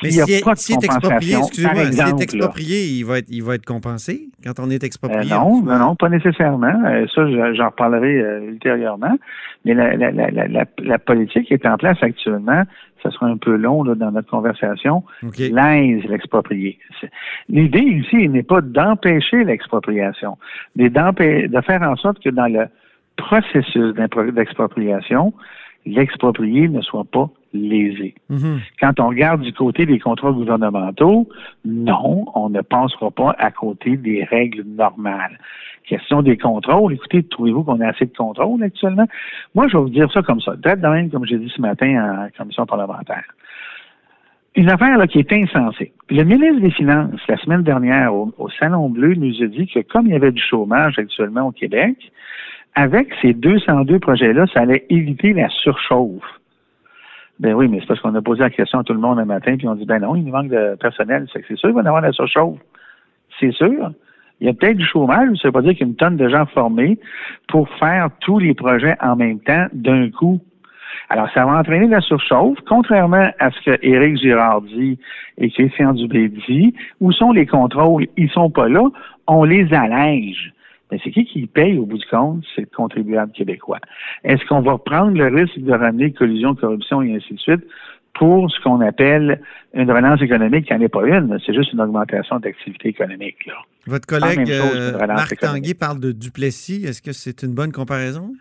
[0.02, 3.54] Mais si, pas de si exproprié, excusez-moi, s'il est exproprié, il va être, il va
[3.54, 5.32] être compensé quand on est exproprié?
[5.32, 6.82] Euh, non, non, non, pas nécessairement.
[6.86, 9.16] Euh, ça, j'en reparlerai euh, ultérieurement.
[9.64, 12.62] Mais la, la, la, la, politique est en place actuellement.
[13.02, 15.04] Ça sera un peu long là, dans notre conversation.
[15.22, 15.50] Okay.
[15.50, 16.78] L'aise l'exproprié.
[17.48, 20.38] L'idée ici n'est pas d'empêcher l'expropriation,
[20.76, 22.66] mais de faire en sorte que dans le
[23.16, 23.94] processus
[24.34, 25.34] d'expropriation,
[25.84, 28.14] l'exproprié ne soit pas lésé.
[28.28, 28.60] Mhm.
[28.80, 31.28] Quand on regarde du côté des contrats gouvernementaux,
[31.64, 35.38] non, on ne passera pas à côté des règles normales.
[35.86, 39.06] Question des contrôles, écoutez, trouvez-vous qu'on a assez de contrôles actuellement?
[39.54, 42.26] Moi, je vais vous dire ça comme ça, peut-être même comme j'ai dit ce matin
[42.26, 43.24] en commission parlementaire.
[44.56, 45.92] Une affaire là, qui est insensée.
[46.10, 49.80] Le ministre des Finances, la semaine dernière, au, au Salon Bleu, nous a dit que
[49.80, 51.96] comme il y avait du chômage actuellement au Québec,
[52.74, 56.39] avec ces 202 projets-là, ça allait éviter la surchauffe.
[57.40, 59.24] Ben oui, mais c'est parce qu'on a posé la question à tout le monde un
[59.24, 61.26] matin, puis on dit, ben non, il nous manque de personnel.
[61.32, 62.58] C'est sûr qu'il va y avoir de la surchauffe.
[63.40, 63.92] C'est sûr.
[64.40, 66.16] Il y a peut-être du chômage, ça veut pas dire qu'il y a une tonne
[66.18, 66.98] de gens formés
[67.48, 70.40] pour faire tous les projets en même temps d'un coup.
[71.08, 74.98] Alors, ça va entraîner la surchauffe, contrairement à ce que Éric Girard dit
[75.38, 76.74] et Christian Dubé dit.
[77.00, 78.06] Où sont les contrôles?
[78.18, 78.86] Ils sont pas là.
[79.26, 80.52] On les allège.
[80.90, 82.44] Mais c'est qui qui paye au bout du compte?
[82.54, 83.78] C'est le contribuable québécois.
[84.24, 87.64] Est-ce qu'on va prendre le risque de ramener collusion, corruption et ainsi de suite
[88.14, 89.40] pour ce qu'on appelle
[89.72, 93.46] une relance économique qui n'en est pas une, c'est juste une augmentation d'activité économique.
[93.46, 93.54] Là.
[93.86, 96.84] Votre collègue euh, Marc Tanguy parle de Duplessis.
[96.84, 98.32] Est-ce que c'est une bonne comparaison?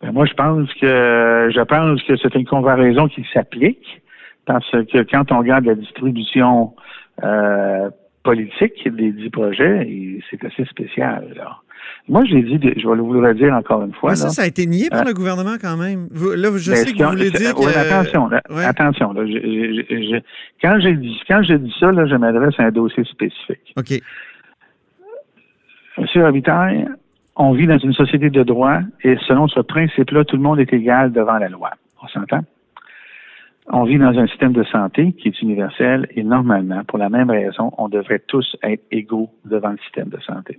[0.00, 4.02] Ben, moi, je pense que je pense que c'est une comparaison qui s'applique
[4.46, 6.74] parce que quand on regarde la distribution
[7.22, 7.90] euh,
[8.28, 9.88] politique des dix projets,
[10.30, 11.24] c'est assez spécial.
[12.08, 14.14] Moi, j'ai dit, je vais vous le redire encore une fois.
[14.14, 16.08] ça, ça a été nié par euh, le gouvernement quand même.
[16.12, 17.66] là, je sais que vous voulez dire que...
[17.66, 18.28] attention,
[18.64, 19.14] attention.
[20.62, 23.74] quand j'ai dit, quand j'ai dit ça, là, je m'adresse à un dossier spécifique.
[23.76, 24.00] OK.
[25.96, 26.86] Monsieur Robitaille,
[27.36, 30.72] on vit dans une société de droit et selon ce principe-là, tout le monde est
[30.72, 31.70] égal devant la loi.
[32.02, 32.44] On s'entend?
[33.70, 37.30] On vit dans un système de santé qui est universel et normalement, pour la même
[37.30, 40.58] raison, on devrait tous être égaux devant le système de santé.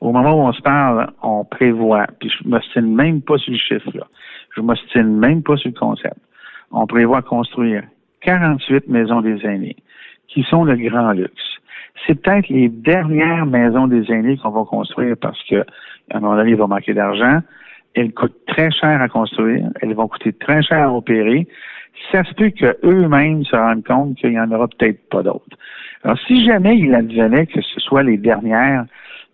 [0.00, 3.52] Au moment où on se parle, on prévoit, puis je ne m'ostine même pas sur
[3.52, 4.06] le chiffre, là.
[4.54, 6.16] je ne m'ostine même pas sur le concept.
[6.70, 7.82] On prévoit construire
[8.22, 9.76] 48 maisons des aînés,
[10.28, 11.58] qui sont le grand luxe.
[12.06, 15.64] C'est peut-être les dernières maisons des aînés qu'on va construire parce que,
[16.10, 17.40] à un moment donné, il va manquer d'argent.
[17.94, 21.46] Elles coûtent très cher à construire, elles vont coûter très cher à opérer
[22.10, 25.56] ça se peut qu'eux-mêmes se rendent compte qu'il n'y en aura peut-être pas d'autres.
[26.04, 28.86] Alors, si jamais il advenait que ce soit les dernières,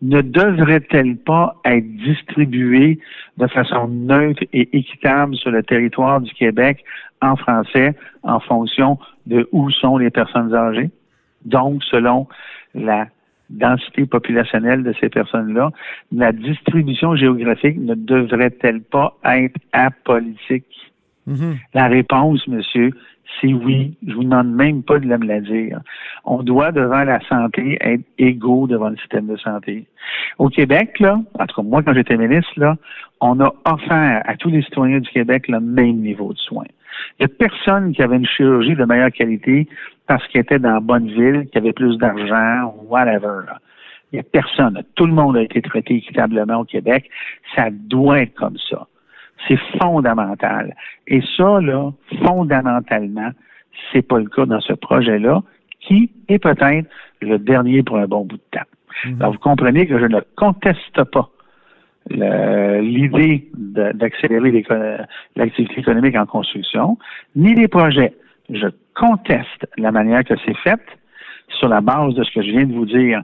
[0.03, 2.99] ne devraient-elles pas être distribuées
[3.37, 6.85] de façon neutre et équitable sur le territoire du Québec
[7.21, 10.91] en français en fonction de où sont les personnes âgées?
[11.45, 12.29] Donc, selon
[12.75, 13.09] la
[13.51, 15.71] densité populationnelle de ces personnes-là,
[16.13, 20.67] la distribution géographique ne devrait-elle pas être apolitique?
[21.29, 21.59] Mhm.
[21.75, 22.91] La réponse, monsieur,
[23.41, 23.97] c'est oui.
[24.07, 25.81] Je vous demande même pas de me la dire.
[26.25, 29.87] On doit, devant la santé, être égaux devant le système de santé.
[30.39, 32.77] Au Québec, là, en tout cas, moi, quand j'étais ministre, là,
[33.21, 36.65] on a offert à tous les citoyens du Québec le même niveau de soins.
[37.19, 39.69] Il n'y a personne qui avait une chirurgie de meilleure qualité
[40.07, 43.43] parce qu'il était dans la bonne ville, qui avait plus d'argent, whatever.
[44.11, 44.83] Il n'y a personne.
[44.95, 47.11] Tout le monde a été traité équitablement au Québec.
[47.55, 48.87] Ça doit être comme ça.
[49.47, 50.75] C'est fondamental.
[51.07, 51.93] Et ça, là,
[52.25, 53.31] fondamentalement,
[53.93, 55.43] c'est pas le cas dans ce projet-là,
[55.81, 56.89] qui est peut-être
[57.21, 58.67] le dernier pour un bon bout de temps.
[59.05, 59.17] Mhm.
[59.21, 61.31] Alors, vous comprenez que je ne conteste pas
[62.11, 64.65] l'idée d'accélérer
[65.37, 66.97] l'activité économique en construction,
[67.37, 68.15] ni les projets.
[68.49, 70.81] Je conteste la manière que c'est fait
[71.49, 73.21] sur la base de ce que je viens de vous dire.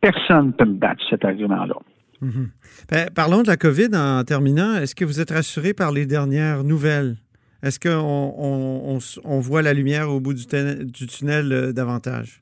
[0.00, 1.74] Personne ne peut me battre cet argument-là.
[2.22, 2.50] Mhm.
[2.90, 4.76] Ben, parlons de la COVID en terminant.
[4.76, 7.16] Est-ce que vous êtes rassuré par les dernières nouvelles?
[7.62, 12.40] Est-ce qu'on on, voit la lumière au bout du, tunnel euh, davantage?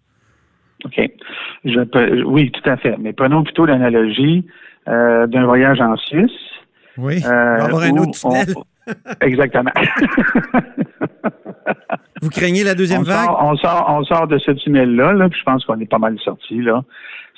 [0.84, 1.00] OK.
[1.64, 2.96] Je oui, tout à fait.
[2.98, 4.46] Mais prenons plutôt l'analogie
[4.88, 6.30] euh, d'un voyage en Suisse.
[6.96, 8.54] Oui, euh, avoir un autre tunnel.
[9.20, 9.72] Exactement.
[12.22, 13.28] Vous craignez la deuxième vague?
[13.40, 16.18] on, sort, on sort de ce tunnel-là, là, puis je pense qu'on est pas mal
[16.20, 16.60] sorti.
[16.60, 16.82] Là.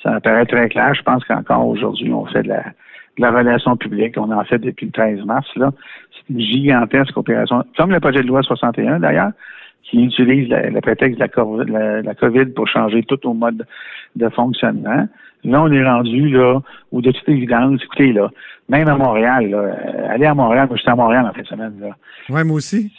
[0.03, 0.93] Ça apparaît très clair.
[0.93, 2.63] Je pense qu'encore aujourd'hui, on fait de la,
[3.17, 4.15] de la relation publique.
[4.17, 5.47] On en fait depuis le 13 mars.
[5.55, 5.71] Là.
[6.11, 9.31] C'est une gigantesque opération, comme le projet de loi 61 d'ailleurs,
[9.83, 13.65] qui utilise le prétexte de la, la, COVID pour changer tout au mode
[14.15, 15.07] de fonctionnement.
[15.43, 16.59] Là, on est rendu là
[16.91, 18.29] où de toute évidence, écoutez, là,
[18.69, 21.47] même à Montréal, là, euh, allez à Montréal, moi j'étais à Montréal en fin de
[21.47, 21.73] semaine.
[21.81, 21.89] Là.
[22.29, 22.93] Ouais, moi aussi.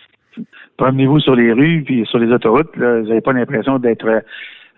[0.77, 4.23] Promenez-vous sur les rues puis sur les autoroutes, là, vous n'avez pas l'impression d'être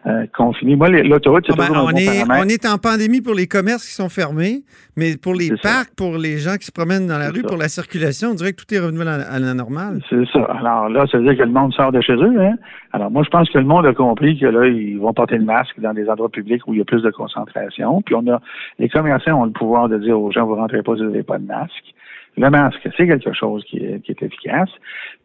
[0.07, 0.77] euh, confiné.
[0.77, 3.93] Moi, l'autoroute, c'est ah ben, on, est, on est en pandémie pour les commerces qui
[3.93, 4.63] sont fermés,
[4.97, 7.69] mais pour les parcs, pour les gens qui se promènent dans la rue, pour la
[7.69, 10.01] circulation, on dirait que tout est revenu à la, normale.
[10.09, 10.45] C'est ça.
[10.45, 12.41] Alors là, ça veut dire que le monde sort de chez eux.
[12.41, 12.55] Hein?
[12.93, 15.45] Alors moi, je pense que le monde a compris que là, ils vont porter le
[15.45, 18.01] masque dans des endroits publics où il y a plus de concentration.
[18.03, 18.41] Puis on a
[18.79, 21.25] les commerçants ont le pouvoir de dire aux gens, vous rentrez pas si vous n'avez
[21.25, 21.95] pas de masque.
[22.37, 24.69] Le masque, c'est quelque chose qui est, qui est, efficace.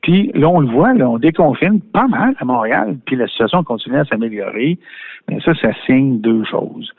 [0.01, 3.63] Puis là, on le voit, là, on déconfine pas mal à Montréal, puis la situation
[3.63, 4.77] continue à s'améliorer.
[5.29, 6.91] Mais ça, ça signe deux choses.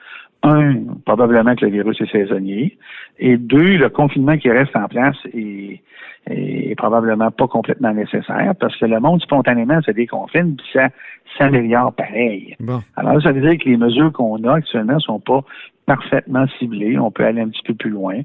[0.42, 0.74] Un,
[1.06, 2.76] probablement que le virus est saisonnier.
[3.18, 5.80] Et deux, le confinement qui reste en place est,
[6.26, 10.88] est probablement pas complètement nécessaire parce que le monde spontanément se déconfine puis ça
[11.36, 12.56] s'améliore pareil.
[12.96, 15.42] Alors ça veut dire que les mesures qu'on a actuellement sont pas
[15.86, 16.98] parfaitement ciblées.
[16.98, 18.20] On peut aller un petit peu plus loin.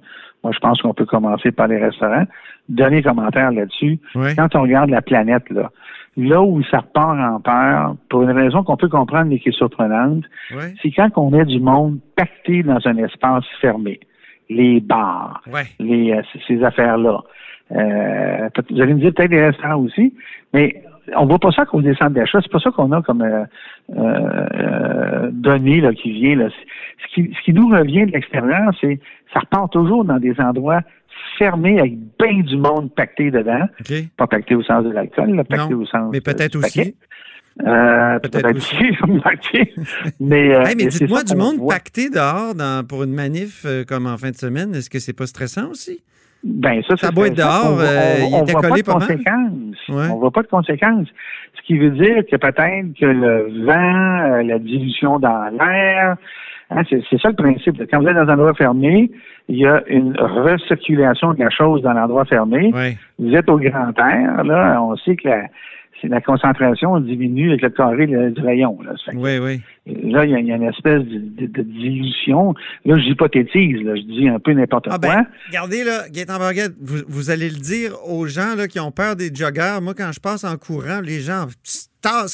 [0.48, 2.24] Moi, je pense qu'on peut commencer par les restaurants.
[2.70, 4.00] Dernier commentaire là-dessus.
[4.38, 5.70] Quand on regarde la planète, là,
[6.16, 9.58] là où ça repart en peur, pour une raison qu'on peut comprendre mais qui est
[9.58, 10.24] surprenante,
[10.82, 14.00] c'est quand on est du monde pacté dans un espace fermé.
[14.50, 15.44] Les bars,
[15.80, 17.20] les, euh, ces affaires-là.
[17.74, 20.14] Euh, vous allez me dire peut-être les restaurants aussi,
[20.54, 20.82] mais
[21.18, 22.40] on voit pas ça qu'on descend d'achat.
[22.42, 23.44] C'est pas ça qu'on a comme euh,
[23.96, 26.36] euh, données là, qui vient.
[26.36, 26.50] Là.
[26.50, 29.00] Ce, qui, ce qui nous revient de l'extérieur, c'est
[29.34, 30.82] ça repart toujours dans des endroits
[31.38, 33.68] fermés avec bien du monde pacté dedans.
[34.18, 36.96] Pas pacté au sens de l'alcool, pacté au sens Mais peut-être aussi.
[37.66, 38.76] Euh, peut-être aussi,
[40.20, 44.18] mais, euh, mais dites-moi, du monde pacté dehors dans, pour une manif euh, comme en
[44.18, 46.04] fin de semaine, est-ce que c'est pas stressant aussi?
[46.44, 49.90] Ben ça, ça doit être dehors, euh, il était collé pas, de conséquences.
[49.90, 51.08] On voit pas de conséquences.
[51.56, 56.16] Ce qui veut dire que peut-être que le vent, euh, la dilution dans l'air,
[56.70, 57.82] hein, c'est ça le principe.
[57.92, 59.12] Quand vous êtes dans un endroit fermé,
[59.50, 62.72] il y a une recirculation de la chose dans l'endroit fermé.
[63.18, 65.44] Vous êtes au grand air, là, on sait que la,
[66.04, 68.78] la concentration diminue avec le carré du rayon.
[68.84, 68.94] Là.
[69.14, 69.62] oui, oui.
[69.86, 72.54] Là, il y, a une espèce de, de, dilution.
[72.86, 75.16] Là, j'hypothétise, là, je dis un peu n'importe ah, quoi.
[75.16, 78.92] Ben, regardez, là, Gaëtan Barguette, vous, vous, allez le dire aux gens là, qui ont
[78.92, 79.80] peur des joggers.
[79.82, 81.46] Moi, quand je passe en courant, les gens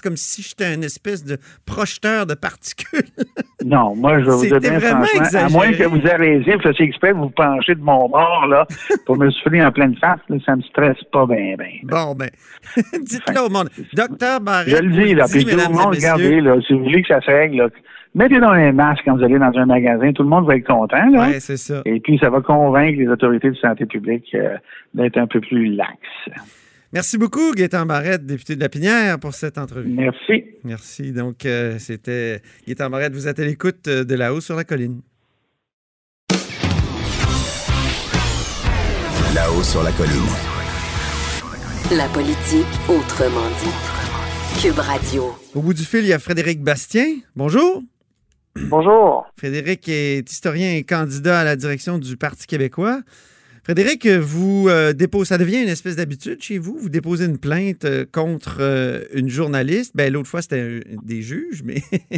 [0.01, 3.09] comme si j'étais une espèce de projeteur de particules.
[3.65, 5.43] non, moi, je vais vous dire vraiment exagéré.
[5.43, 8.67] à moins que vous arrêtiez, vous fassiez exprès vous penchez de mon bord là,
[9.05, 11.79] pour me souffler en pleine face, là, ça me stresse pas bien, bien.
[11.83, 12.29] Bon, ben,
[13.01, 13.69] dites-le au monde.
[13.93, 17.01] Docteur Barrett, Je le dis, là, puis tout le monde, regardez, là, si vous voulez
[17.01, 17.31] que ça se
[18.15, 20.67] mettez dans un masque quand vous allez dans un magasin, tout le monde va être
[20.67, 21.07] content.
[21.09, 21.81] Oui, c'est ça.
[21.85, 24.55] Et puis, ça va convaincre les autorités de santé publique euh,
[24.93, 26.29] d'être un peu plus laxes.
[26.93, 29.89] Merci beaucoup, Gaétan Barrette, député de la Pinière, pour cette entrevue.
[29.89, 30.45] Merci.
[30.63, 31.11] Merci.
[31.11, 33.13] Donc, euh, c'était Gaétan Barrette.
[33.13, 35.01] Vous êtes à l'écoute euh, de La haut sur la colline.
[39.33, 40.13] Là-haut sur la colline.
[41.97, 44.61] La politique autrement dit.
[44.61, 45.33] Cube Radio.
[45.55, 47.07] Au bout du fil, il y a Frédéric Bastien.
[47.35, 47.81] Bonjour.
[48.55, 49.25] Bonjour.
[49.35, 53.01] Frédéric est historien et candidat à la direction du Parti québécois.
[53.63, 56.77] Frédéric, vous euh, déposez, ça devient une espèce d'habitude chez vous?
[56.77, 59.95] Vous déposez une plainte euh, contre euh, une journaliste?
[59.95, 61.75] Ben, l'autre fois, c'était des juges, mais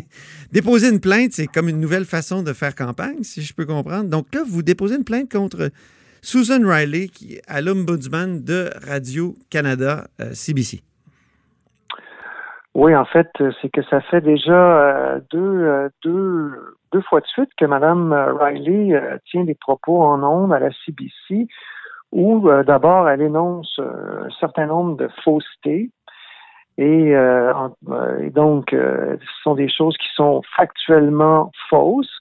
[0.52, 4.10] déposer une plainte, c'est comme une nouvelle façon de faire campagne, si je peux comprendre.
[4.10, 5.70] Donc là, vous déposez une plainte contre
[6.24, 10.82] Susan Riley, qui à l'ombudsman de Radio-Canada CBC.
[12.74, 13.30] Oui, en fait,
[13.62, 16.54] c'est que ça fait déjà deux, deux
[16.91, 20.60] deux fois de suite que Mme euh, Riley euh, tient des propos en ondes à
[20.60, 21.48] la CBC
[22.12, 25.89] où euh, d'abord elle énonce un certain nombre de faussetés
[26.78, 27.15] et,
[28.34, 32.19] donc ce sont des choses qui sont factuellement fausses.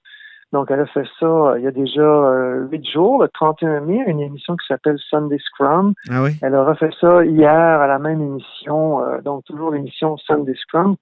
[0.53, 2.33] Donc, elle a fait ça il y a déjà
[2.70, 5.94] huit jours, le 31 mai, une émission qui s'appelle Sunday Scrum.
[6.09, 6.37] Ah oui?
[6.40, 10.94] Elle a refait ça hier à la même émission, donc toujours l'émission Sunday Scrum,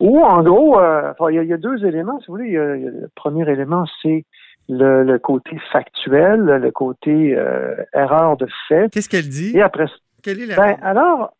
[0.00, 2.52] ou en gros, euh, il y, a deux éléments, si vous voulez.
[2.52, 4.24] le premier élément, c'est
[4.70, 8.90] le, côté factuel, le côté euh, erreur de fait.
[8.92, 9.56] Qu'est-ce qu'elle dit?
[9.56, 9.86] Et après,
[10.22, 11.34] Quelle est ben, alors,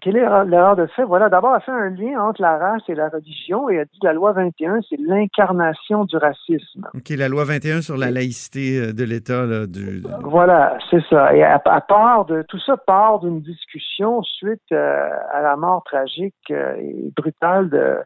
[0.00, 1.04] quelle est l'erreur de fait?
[1.04, 3.98] Voilà, d'abord, elle fait un lien entre la race et la religion et elle dit
[4.00, 6.88] que la loi 21, c'est l'incarnation du racisme.
[6.94, 9.46] OK, la loi 21 sur la laïcité euh, de l'État.
[9.66, 10.02] Du...
[10.22, 11.34] Voilà, c'est ça.
[11.34, 16.34] Et à, part de tout ça part d'une discussion suite euh, à la mort tragique
[16.50, 17.96] euh, et brutale de,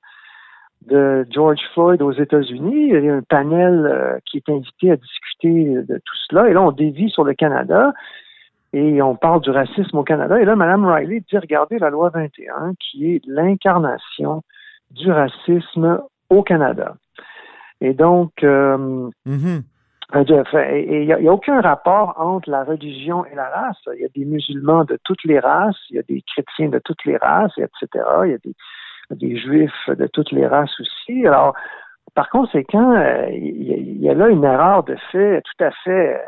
[0.87, 2.91] de George Floyd aux États-Unis.
[2.93, 6.49] Il y a un panel qui est invité à discuter de tout cela.
[6.49, 7.93] Et là, on dévie sur le Canada
[8.73, 10.41] et on parle du racisme au Canada.
[10.41, 14.43] Et là, Mme Riley dit, regardez la loi 21, qui est l'incarnation
[14.91, 16.95] du racisme au Canada.
[17.81, 19.63] Et donc, euh, mm-hmm.
[20.15, 23.79] il n'y a, aucun rapport entre la religion et la race.
[23.95, 26.79] Il y a des musulmans de toutes les races, il y a des chrétiens de
[26.79, 28.05] toutes les races, etc.
[28.25, 28.55] Il y a des,
[29.11, 31.27] des juifs de toutes les races aussi.
[31.27, 31.55] Alors,
[32.15, 36.21] par conséquent, euh, il y a là une erreur de fait tout à fait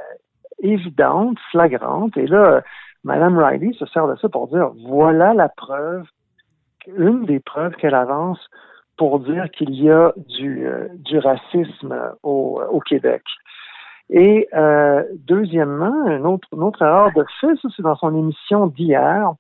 [0.63, 2.17] évidente, flagrante.
[2.17, 2.63] Et là,
[3.05, 6.07] Mme Riley se sert de ça pour dire voilà la preuve,
[6.87, 8.39] une des preuves qu'elle avance
[8.97, 10.89] pour dire qu'il y a du, euh,
[11.21, 13.23] racisme au, au, Québec.
[14.11, 19.33] Et euh, deuxièmement, une autre, erreur de fait, c'est dans son émission d'hier,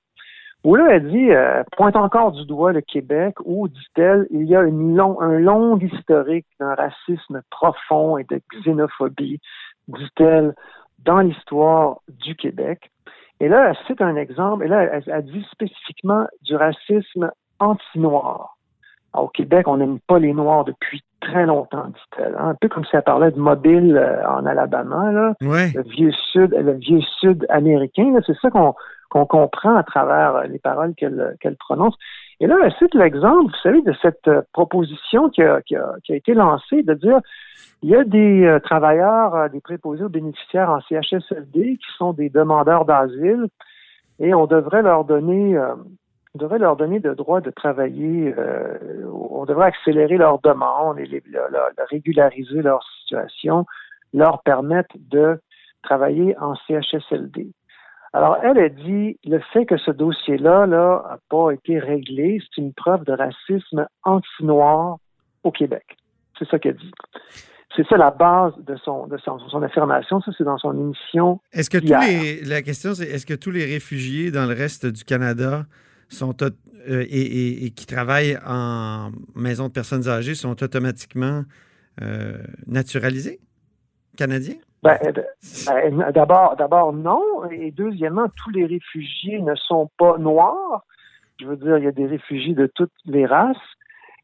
[0.64, 4.56] où là elle dit, euh, pointe encore du doigt le Québec, où, dit-elle, il y
[4.56, 9.40] a un long historique d'un racisme profond et de xénophobie,
[9.88, 10.54] dit-elle,
[11.04, 12.90] dans l'histoire du Québec.
[13.40, 18.56] Et là, elle cite un exemple, et là, elle, dit spécifiquement du racisme anti-noir.
[19.14, 22.34] Au Québec, on n'aime pas les Noirs depuis très longtemps, dit-elle.
[22.38, 22.50] Hein.
[22.50, 25.34] Un peu comme si elle parlait de mobile euh, en Alabama, là.
[25.40, 28.14] le vieux sud, le vieux sud américain.
[28.26, 28.74] C'est ça qu'on
[29.10, 31.94] qu'on comprend à travers les paroles qu'elle qu'elle prononce.
[32.42, 35.60] Et là, cite l'exemple, vous savez, de cette euh, proposition qui a,
[36.08, 37.20] été lancée de dire
[37.82, 42.12] il y a des euh, travailleurs, euh, des préposés aux bénéficiaires en CHSLD qui sont
[42.12, 43.46] des demandeurs d'asile
[44.18, 45.56] et on devrait leur donner
[46.34, 48.34] on devrait leur donner le droit de travailler,
[49.12, 51.22] on devrait accélérer leurs demandes et les,
[51.90, 53.66] régulariser leur situation,
[54.14, 55.38] leur permettre de
[55.82, 57.52] travailler en CHSLD.
[58.12, 62.60] Alors, elle a dit le fait que ce dossier-là là, n'a pas été réglé, c'est
[62.60, 64.98] une preuve de racisme anti-noir
[65.44, 65.96] au Québec.
[66.38, 66.90] C'est ça qu'elle dit.
[67.74, 70.20] C'est ça la base de son, de son, affirmation.
[70.20, 71.40] Ça, c'est dans son émission.
[71.52, 74.84] Est-ce que tous les, la question, c'est est-ce que tous les réfugiés dans le reste
[74.84, 75.64] du Canada
[76.10, 81.44] sont euh, et, qui travaillent en maison de personnes âgées sont automatiquement
[82.02, 83.40] euh, naturalisés?
[84.18, 84.56] Canadiens?
[84.82, 84.98] Ben,
[85.66, 90.82] ben, d'abord, d'abord non, et deuxièmement, tous les réfugiés ne sont pas noirs.
[91.40, 93.56] Je veux dire, il y a des réfugiés de toutes les races.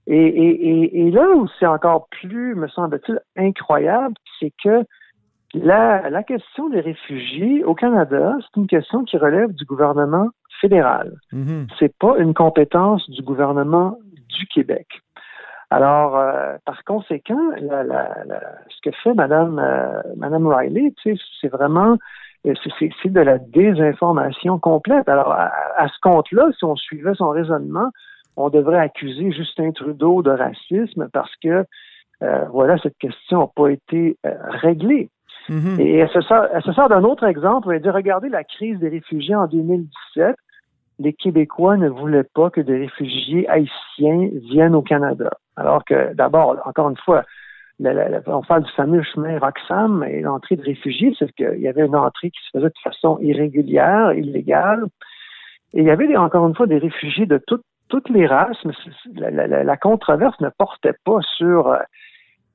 [0.09, 4.85] Et, et, et, là où c'est encore plus, me semble-t-il, incroyable, c'est que
[5.55, 11.14] la, la question des réfugiés au Canada, c'est une question qui relève du gouvernement fédéral.
[11.33, 11.68] Mm-hmm.
[11.79, 14.87] C'est pas une compétence du gouvernement du Québec.
[15.70, 18.24] Alors, euh, par conséquent, la, la,
[18.68, 21.98] ce que fait Madame euh, Madame Riley, c'est vraiment
[22.46, 25.09] euh, c'est de la désinformation complète.
[25.09, 27.90] Alors, à, ce compte-là, si on suivait son raisonnement,
[28.37, 31.64] on devrait accuser Justin Trudeau de racisme parce que
[32.50, 35.11] voilà, cette question n'a pas été réglée.
[35.48, 35.81] Mm-hmm.
[35.81, 36.20] Et elle se
[36.72, 37.72] sort, d'un autre exemple.
[37.72, 40.36] Elle dit regardez la crise des réfugiés en 2017
[40.99, 45.30] les Québécois ne voulaient pas que des réfugiés haïtiens viennent au Canada.
[45.59, 47.24] Alors que, d'abord, encore une fois,
[47.80, 51.96] on parle du fameux chemin Roxham et l'entrée de réfugiés, c'est qu'il y avait une
[51.96, 54.84] entrée qui se faisait de façon irrégulière, illégale.
[55.74, 57.40] Et il y avait encore une fois des réfugiés de
[57.88, 58.72] toutes les races, mais
[59.64, 61.78] la, controverse ne portait pas sur euh,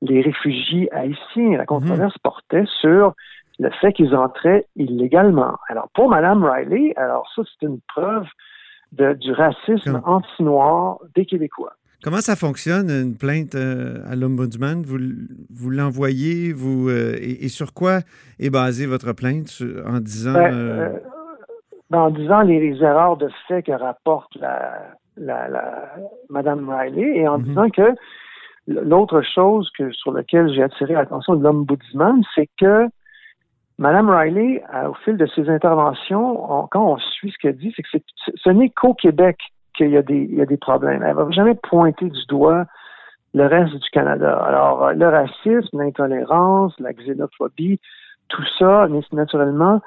[0.02, 1.56] les réfugiés haïtiens.
[1.56, 2.22] La controverse mhm.
[2.22, 3.14] portait sur
[3.58, 5.56] le fait qu'ils entraient illégalement.
[5.68, 8.26] Alors, pour Mme Riley, alors ça, c'est une preuve
[8.92, 11.74] de, du racisme anti-noir des Québécois.
[12.04, 14.82] Comment ça fonctionne, une plainte euh, à l'Ombudsman?
[14.82, 14.98] Vous,
[15.48, 18.00] vous l'envoyez, vous euh, et, sur quoi
[18.38, 20.34] est basée votre plainte en disant...
[20.34, 20.98] Ben, euh,
[21.88, 25.94] ben, en disant les, erreurs de fait que rapporte la, la,
[26.28, 27.44] Mme Riley et en mhm.
[27.44, 27.94] disant que
[28.66, 32.86] l'autre chose que, sur laquelle j'ai attiré l'attention de l'Ombudsman, c'est que
[33.78, 37.98] Mme Riley, au fil de ses interventions, quand on suit ce qu'elle dit, c'est que
[38.36, 39.38] ce n'est qu'au Québec
[39.74, 41.02] qu'il y, a des, il y a des problèmes.
[41.02, 42.66] Elle va jamais pointer du doigt
[43.34, 44.38] le reste du Canada.
[44.38, 47.80] Alors, le racisme, l'intolérance, la xénophobie,
[48.28, 49.80] tout ça, naturellement,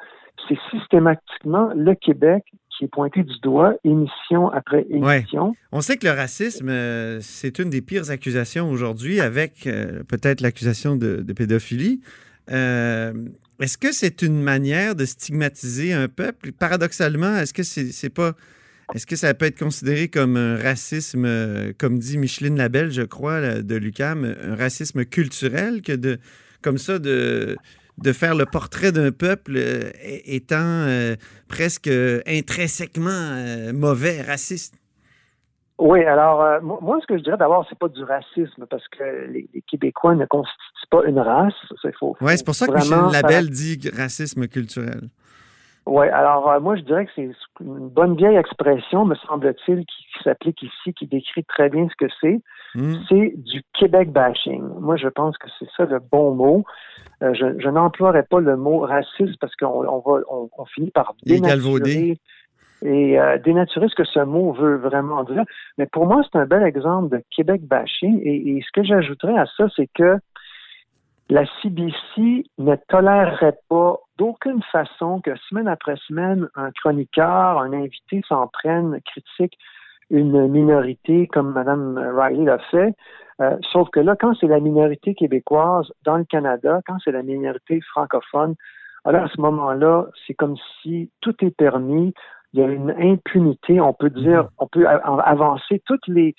[0.48, 2.44] c'est systématiquement le Québec
[2.78, 5.56] qui est pointé du doigt, émission après émission.
[5.72, 10.42] On sait que le racisme, euh, c'est une des pires accusations aujourd'hui, avec euh, peut-être
[10.42, 12.02] l'accusation de, pédophilie.
[12.52, 13.14] Euh,
[13.60, 16.52] est-ce que c'est une manière de stigmatiser un peuple?
[16.52, 18.34] Paradoxalement, est-ce que c'est n'est pas.
[18.96, 21.28] Est-ce que ça peut être considéré comme un racisme,
[21.78, 26.20] comme dit Micheline Labelle, je crois, de l'UCAM, un racisme culturel que de,
[26.62, 27.58] comme ça, de,
[27.98, 29.92] de faire le portrait d'un peuple euh,
[30.26, 30.56] étant
[30.88, 31.16] euh,
[31.48, 34.76] presque intrinsèquement euh, mauvais, raciste?
[35.80, 39.48] Oui, alors moi, ce que je dirais d'abord, c'est pas du racisme parce que les,
[39.68, 41.54] Québécois ne constituent pas une race.
[42.20, 45.02] Oui, c'est pour ça que Michel Labelle dit racisme culturel.
[45.88, 47.30] Oui, alors moi je dirais que c'est
[47.62, 52.12] une bonne vieille expression, me semble-t-il, qui, s'applique ici, qui décrit très bien ce que
[52.20, 52.42] c'est.
[52.76, 52.96] Hmm.
[53.08, 54.64] C'est du Québec bashing.
[54.82, 56.66] Moi je pense que c'est ça le bon mot.
[57.24, 61.16] Euh, je, je n'emploierais pas le mot raciste parce qu'on on va on, finit par
[61.26, 62.20] dénaturer
[62.84, 65.44] et euh, dénaturer ce que ce mot veut vraiment dire.
[65.78, 68.22] Mais pour moi, c'est un bel exemple de Québec bashing.
[68.24, 70.18] Et, et ce que j'ajouterais à ça, c'est que
[71.30, 78.22] la CBC ne tolérerait pas d'aucune façon que semaine après semaine, un chroniqueur, un invité
[78.28, 79.58] s'en prenne, critique
[80.10, 82.94] une minorité comme Mme Riley l'a fait.
[83.42, 87.24] Euh, sauf que là, quand c'est la minorité québécoise dans le Canada, quand c'est la
[87.24, 88.56] minorité francophone,
[89.06, 92.14] alors à ce moment-là, c'est comme si tout est permis.
[92.54, 93.80] Il y a une impunité.
[93.80, 94.50] On peut dire, mhm.
[94.60, 96.36] on peut avancer toutes les,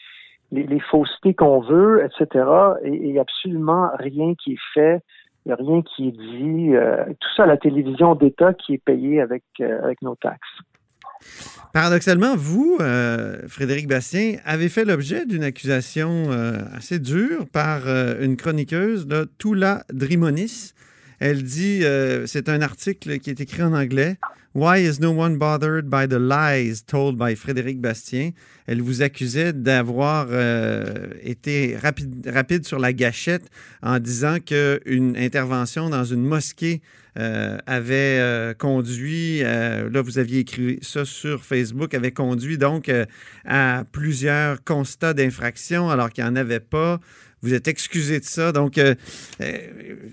[0.50, 2.44] les, faussetés qu'on veut, etc.
[2.82, 5.00] Et il n'y a absolument rien qui est fait.
[5.44, 6.74] Il n'y a rien qui est dit.
[6.74, 10.40] Euh, tout ça la télévision d'État qui est payé avec, euh, avec nos taxes.
[11.72, 16.30] Paradoxalement, vous, euh, Frédéric Bastien, avez fait l'objet d'une accusation
[16.74, 17.86] assez dure par
[18.20, 20.74] une chroniqueuse, là, Tula Drimonis.
[21.20, 21.82] Elle dit,
[22.26, 24.16] c'est un article qui est écrit en anglais,
[24.58, 28.32] Why is no one bothered by the lies told by Frédéric Bastien?
[28.66, 33.48] Elle vous accusait d'avoir euh, été rapide, sur la gâchette
[33.84, 36.82] en disant qu'une intervention dans une mosquée
[37.20, 42.90] euh, avait euh, conduit, là vous aviez écrit ça sur Facebook, avait conduit donc
[43.44, 46.98] à plusieurs constats d'infraction alors qu'il n'y en avait pas.
[47.42, 48.50] Vous êtes excusé de ça.
[48.50, 48.80] Donc,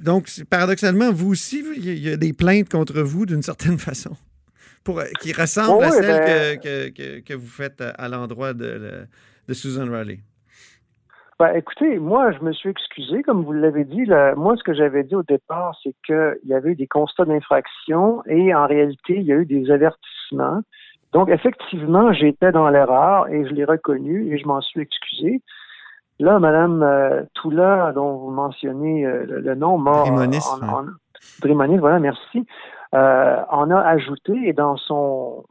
[0.03, 4.15] donc paradoxalement, vous aussi, il y a des plaintes contre vous d'une certaine façon
[4.85, 9.07] pour, qui ressemble à celle ben, que, que, vous faites à, l'endroit de,
[9.47, 10.19] de, Susan Riley?
[11.39, 14.05] Ben, écoutez, moi, je me suis excusé, comme vous l'avez dit.
[14.37, 18.23] moi, ce que j'avais dit au départ, c'est qu'il y avait eu des constats d'infraction
[18.27, 20.61] et en réalité, il y a eu des avertissements.
[21.11, 25.41] Donc, effectivement, j'étais dans l'erreur et je l'ai reconnu et je m'en suis excusé.
[26.19, 30.07] Là, Madame euh, Toula, dont vous mentionnez euh, le, nom, mort.
[31.41, 32.45] Drimonis, voilà, merci
[32.93, 35.45] euh, en a ajouté et dans son,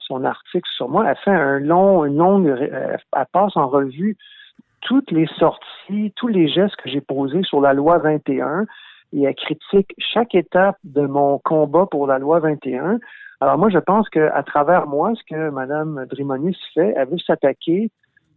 [0.00, 4.16] son, article sur moi, elle fait un long, une longue, euh, elle passe en revue
[4.80, 8.66] toutes les sorties, tous les gestes que j'ai posés sur la loi 21
[9.12, 12.98] et elle critique chaque étape de mon combat pour la loi 21.
[13.40, 17.90] Alors moi, je pense qu'à travers moi, ce que Mme Drimonis fait, elle veut s'attaquer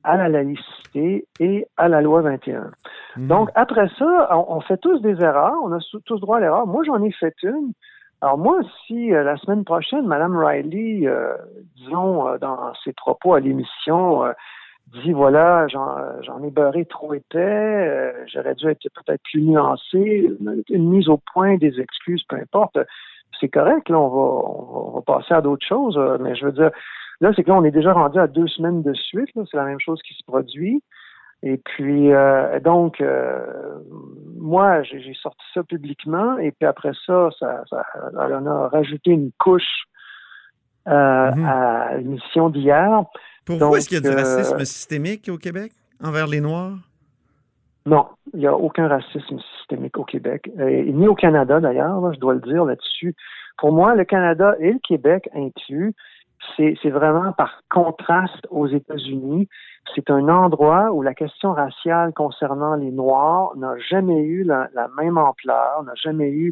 [0.03, 2.71] à la laïcité et à la loi 21.
[3.17, 3.27] Mhm.
[3.27, 6.65] Donc, après ça, on, fait tous des erreurs, on a tous droit à l'erreur.
[6.65, 7.73] Moi, j'en ai fait une.
[8.21, 11.35] Alors moi, si euh, la semaine prochaine, Mme Riley, euh,
[11.75, 14.23] disons, euh, dans ses propos à l'émission,
[14.87, 20.31] dit voilà, j'en ai beurré trop épais, j'aurais dû être peut-être plus nuancé,
[20.69, 22.79] une mise au point, des excuses, peu importe,
[23.39, 24.47] c'est correct, là, on va,
[24.87, 26.71] on va passer à d'autres choses, mais je veux dire,
[27.19, 29.65] là, c'est que là, on est déjà rendu à deux semaines de suite, c'est la
[29.65, 30.81] même chose qui se produit.
[31.43, 33.45] Et puis, euh, donc, euh,
[34.37, 37.63] moi, j'ai sorti ça publiquement, et puis après ça, ça,
[38.17, 39.85] a rajouté une couche
[40.87, 41.45] euh, mhm.
[41.45, 43.03] à l'émission d'hier.
[43.45, 45.71] Pour vous, est-ce qu'il y a du racisme systémique au Québec
[46.03, 46.77] envers les Noirs?
[47.85, 52.19] Non, il n'y a aucun racisme systémique au Québec, et, ni au Canada d'ailleurs, je
[52.19, 53.15] dois le dire là-dessus.
[53.57, 55.93] Pour moi, le Canada et le Québec inclus,
[56.55, 59.47] c'est vraiment par contraste aux États-Unis.
[59.95, 65.17] C'est un endroit où la question raciale concernant les Noirs n'a jamais eu la, même
[65.17, 66.51] ampleur, n'a jamais eu,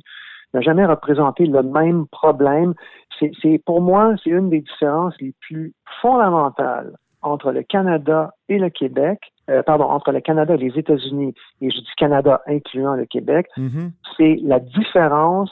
[0.54, 2.74] n'a jamais représenté le même problème.
[3.20, 8.70] C'est pour moi, c'est une des différences les plus fondamentales entre le Canada et le
[8.70, 9.20] Québec,
[9.50, 13.48] euh, pardon, entre le Canada et les États-Unis, et je dis Canada incluant le Québec,
[13.58, 13.92] mm-hmm.
[14.16, 15.52] c'est la différence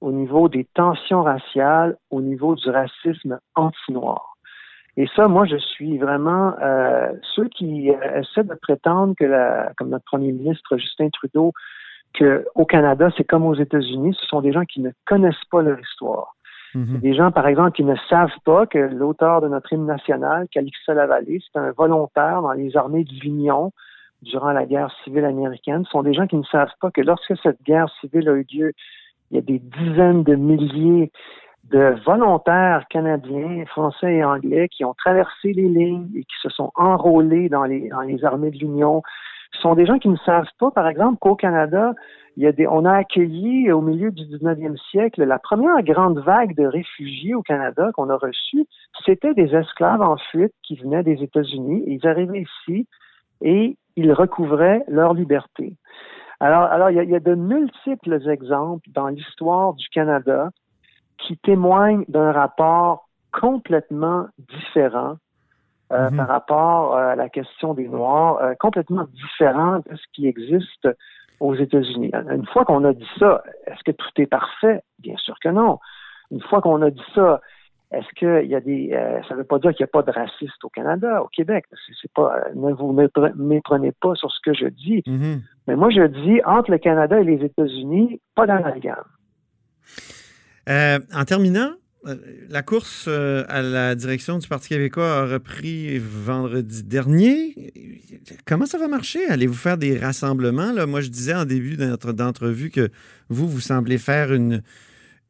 [0.00, 4.36] au niveau des tensions raciales, au niveau du racisme anti-noir.
[4.96, 9.72] Et ça, moi, je suis vraiment euh, ceux qui euh, essaient de prétendre que, la,
[9.76, 11.52] comme notre premier ministre Justin Trudeau,
[12.18, 15.78] qu'au Canada, c'est comme aux États-Unis, ce sont des gens qui ne connaissent pas leur
[15.78, 16.34] histoire.
[16.74, 16.98] Mhm.
[17.00, 20.88] Des gens, par exemple, qui ne savent pas que l'auteur de notre hymne national, Calixte
[20.88, 23.72] Lavallée, c'est un volontaire dans les armées de l'Union
[24.22, 25.84] durant la guerre civile américaine.
[25.84, 28.46] Ce sont des gens qui ne savent pas que lorsque cette guerre civile a eu
[28.50, 28.72] lieu
[29.30, 31.10] il y a des dizaines de milliers
[31.70, 36.70] de volontaires canadiens, français et anglais qui ont traversé les lignes et qui se sont
[36.76, 37.90] enrôlés dans les,
[38.22, 39.02] armées de l'Union.
[39.52, 41.94] Ce sont des gens qui ne savent pas, par exemple, qu'au Canada,
[42.68, 47.42] on a accueilli au milieu du 19e siècle la première grande vague de réfugiés au
[47.42, 48.66] Canada qu'on a reçue.
[49.04, 51.82] C'était des esclaves en fuite qui venaient des États-Unis.
[51.86, 52.86] Ils arrivaient ici
[53.40, 55.74] et ils recouvraient leur liberté.
[56.40, 60.50] Alors, alors il, y a, de multiples exemples dans l'histoire du Canada
[61.18, 65.16] qui témoignent d'un rapport complètement différent
[65.92, 66.16] euh, mhm.
[66.16, 70.88] par rapport à la question des Noirs, euh, complètement différent de ce qui existe
[71.40, 72.10] aux États-Unis.
[72.30, 74.82] Une fois qu'on a dit ça, est-ce que tout est parfait?
[74.98, 75.78] Bien sûr que non.
[76.30, 77.40] Une fois qu'on a dit ça,
[77.92, 78.90] est-ce qu'il y a des.
[78.92, 81.28] Euh, ça ne veut pas dire qu'il n'y a pas de racistes au Canada, au
[81.28, 81.66] Québec.
[82.00, 82.36] C'est pas.
[82.36, 82.92] Euh, ne vous
[83.36, 85.02] méprenez pas sur ce que je dis.
[85.06, 85.40] Mm-hmm.
[85.68, 89.04] Mais moi, je dis entre le Canada et les États-Unis, pas d'amalgame.
[90.68, 91.70] Euh, en terminant,
[92.48, 97.72] la course à la direction du Parti québécois a repris vendredi dernier.
[98.46, 99.24] Comment ça va marcher?
[99.28, 100.72] Allez-vous faire des rassemblements?
[100.72, 100.86] Là?
[100.86, 102.88] Moi, je disais en début d'entrevue que
[103.28, 104.62] vous, vous semblez faire une,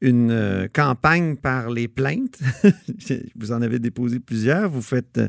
[0.01, 2.39] une euh, campagne par les plaintes.
[3.37, 4.69] vous en avez déposé plusieurs.
[4.69, 5.29] Vous faites, euh,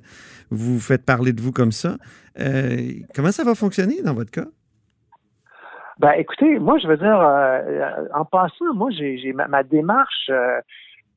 [0.50, 1.96] vous faites parler de vous comme ça.
[2.40, 4.48] Euh, comment ça va fonctionner dans votre cas?
[6.00, 7.18] Ben, écoutez, moi, je veux dire,
[8.14, 10.30] en passant, moi, j'ai ma, démarche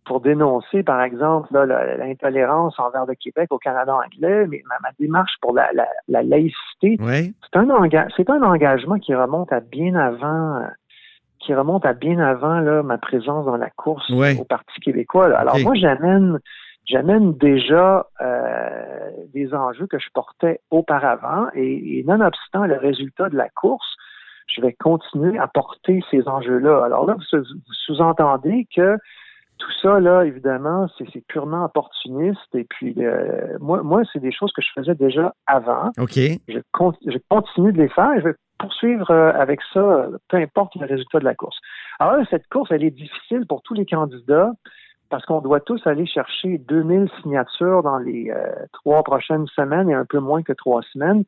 [0.06, 5.52] pour dénoncer, par exemple, l'intolérance envers le Québec au Canada anglais, mais ma, démarche pour
[5.52, 5.70] la,
[6.08, 10.62] laïcité, c'est un, un engagement qui remonte à bien avant
[11.40, 15.34] qui remonte à bien avant là, ma présence dans la course au Parti québécois.
[15.36, 16.38] Alors moi, j'amène
[16.86, 23.48] j'amène déjà euh, des enjeux que je portais auparavant et, nonobstant le résultat de la
[23.48, 23.96] course,
[24.48, 26.84] je vais continuer à porter ces enjeux-là.
[26.84, 27.38] Alors là, vous,
[27.86, 28.96] sous-entendez que
[29.58, 32.54] tout ça, là, évidemment, c'est purement opportuniste.
[32.54, 35.90] Et puis, euh, moi, moi c'est des choses que je faisais déjà avant.
[35.98, 36.16] OK.
[36.48, 36.58] Je,
[37.06, 38.12] je continue de les faire.
[38.12, 41.58] Et je vais poursuivre euh, avec ça, peu importe le résultat de la course.
[41.98, 44.52] Alors cette course, elle est difficile pour tous les candidats
[45.08, 49.94] parce qu'on doit tous aller chercher 2000 signatures dans les euh, trois prochaines semaines et
[49.94, 51.24] un peu moins que trois semaines.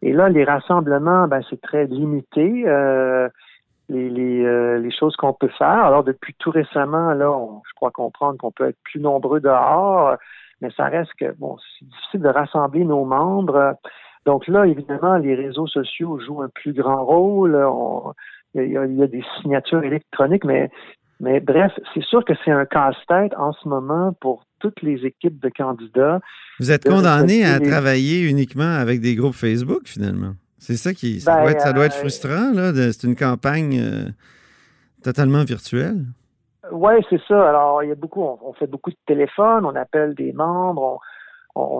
[0.00, 2.62] Et là, les rassemblements, ben, c'est très limité.
[2.66, 3.28] Euh,
[3.90, 5.66] les, les, les, choses qu'on peut faire.
[5.66, 7.28] Alors, depuis tout récemment, là,
[7.68, 10.16] je crois comprendre qu'on peut être plus nombreux dehors,
[10.60, 13.74] mais ça reste que, bon, c'est difficile de rassembler nos membres.
[14.26, 17.58] Donc là, évidemment, les réseaux sociaux jouent un plus grand rôle.
[18.54, 20.70] il, y a, des signatures électroniques, mais,
[21.20, 25.40] mais bref, c'est sûr que c'est un casse-tête en ce moment pour toutes les équipes
[25.42, 26.20] de candidats.
[26.58, 30.34] Vous êtes condamné à travailler uniquement avec des groupes Facebook, finalement.
[30.58, 31.20] C'est ça qui.
[31.20, 32.72] Ça, doit, être, ça doit être, euh, frustrant, là.
[32.74, 34.10] C'est une campagne euh,
[35.02, 36.04] totalement virtuelle.
[36.70, 37.48] Oui, c'est ça.
[37.48, 41.00] Alors, il y a beaucoup, on, fait beaucoup de téléphones, on appelle des membres,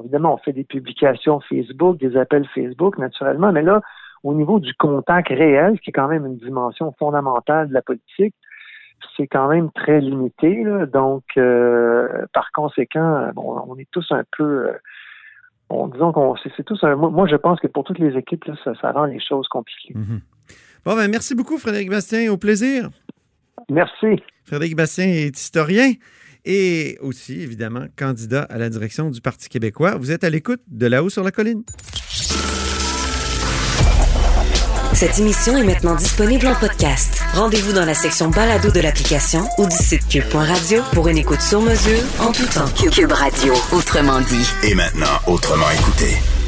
[0.03, 3.81] évidemment, on fait des publications Facebook, des appels Facebook, naturellement, mais là,
[4.23, 8.35] au niveau du contact réel, qui est quand même une dimension fondamentale de la politique,
[9.17, 10.65] c'est quand même très limité.
[10.93, 16.83] Donc, euh, par conséquent, bon, on est tous un peu, euh, disons qu'on, c'est, tous
[16.85, 19.95] un, moi, je pense que pour toutes les équipes, ça, rend les choses compliquées.
[19.95, 20.21] Mm-hmm.
[20.85, 22.31] Bon, ben, merci beaucoup, Frédéric Bastien.
[22.31, 22.89] Au plaisir.
[23.69, 24.23] Merci.
[24.45, 25.93] Frédéric Bastien est historien
[26.45, 29.97] et aussi, évidemment, candidat à la direction du Parti québécois.
[29.97, 31.63] Vous êtes à l'écoute de là-haut sur la colline.
[34.93, 37.23] Cette émission est maintenant disponible en podcast.
[37.33, 41.63] Rendez-vous dans la section balado de l'application ou du site cube.radio pour une écoute sur
[41.63, 42.69] mesure en tout temps.
[42.91, 44.47] Cube Radio, autrement dit.
[44.69, 46.40] Et maintenant, autrement écouté.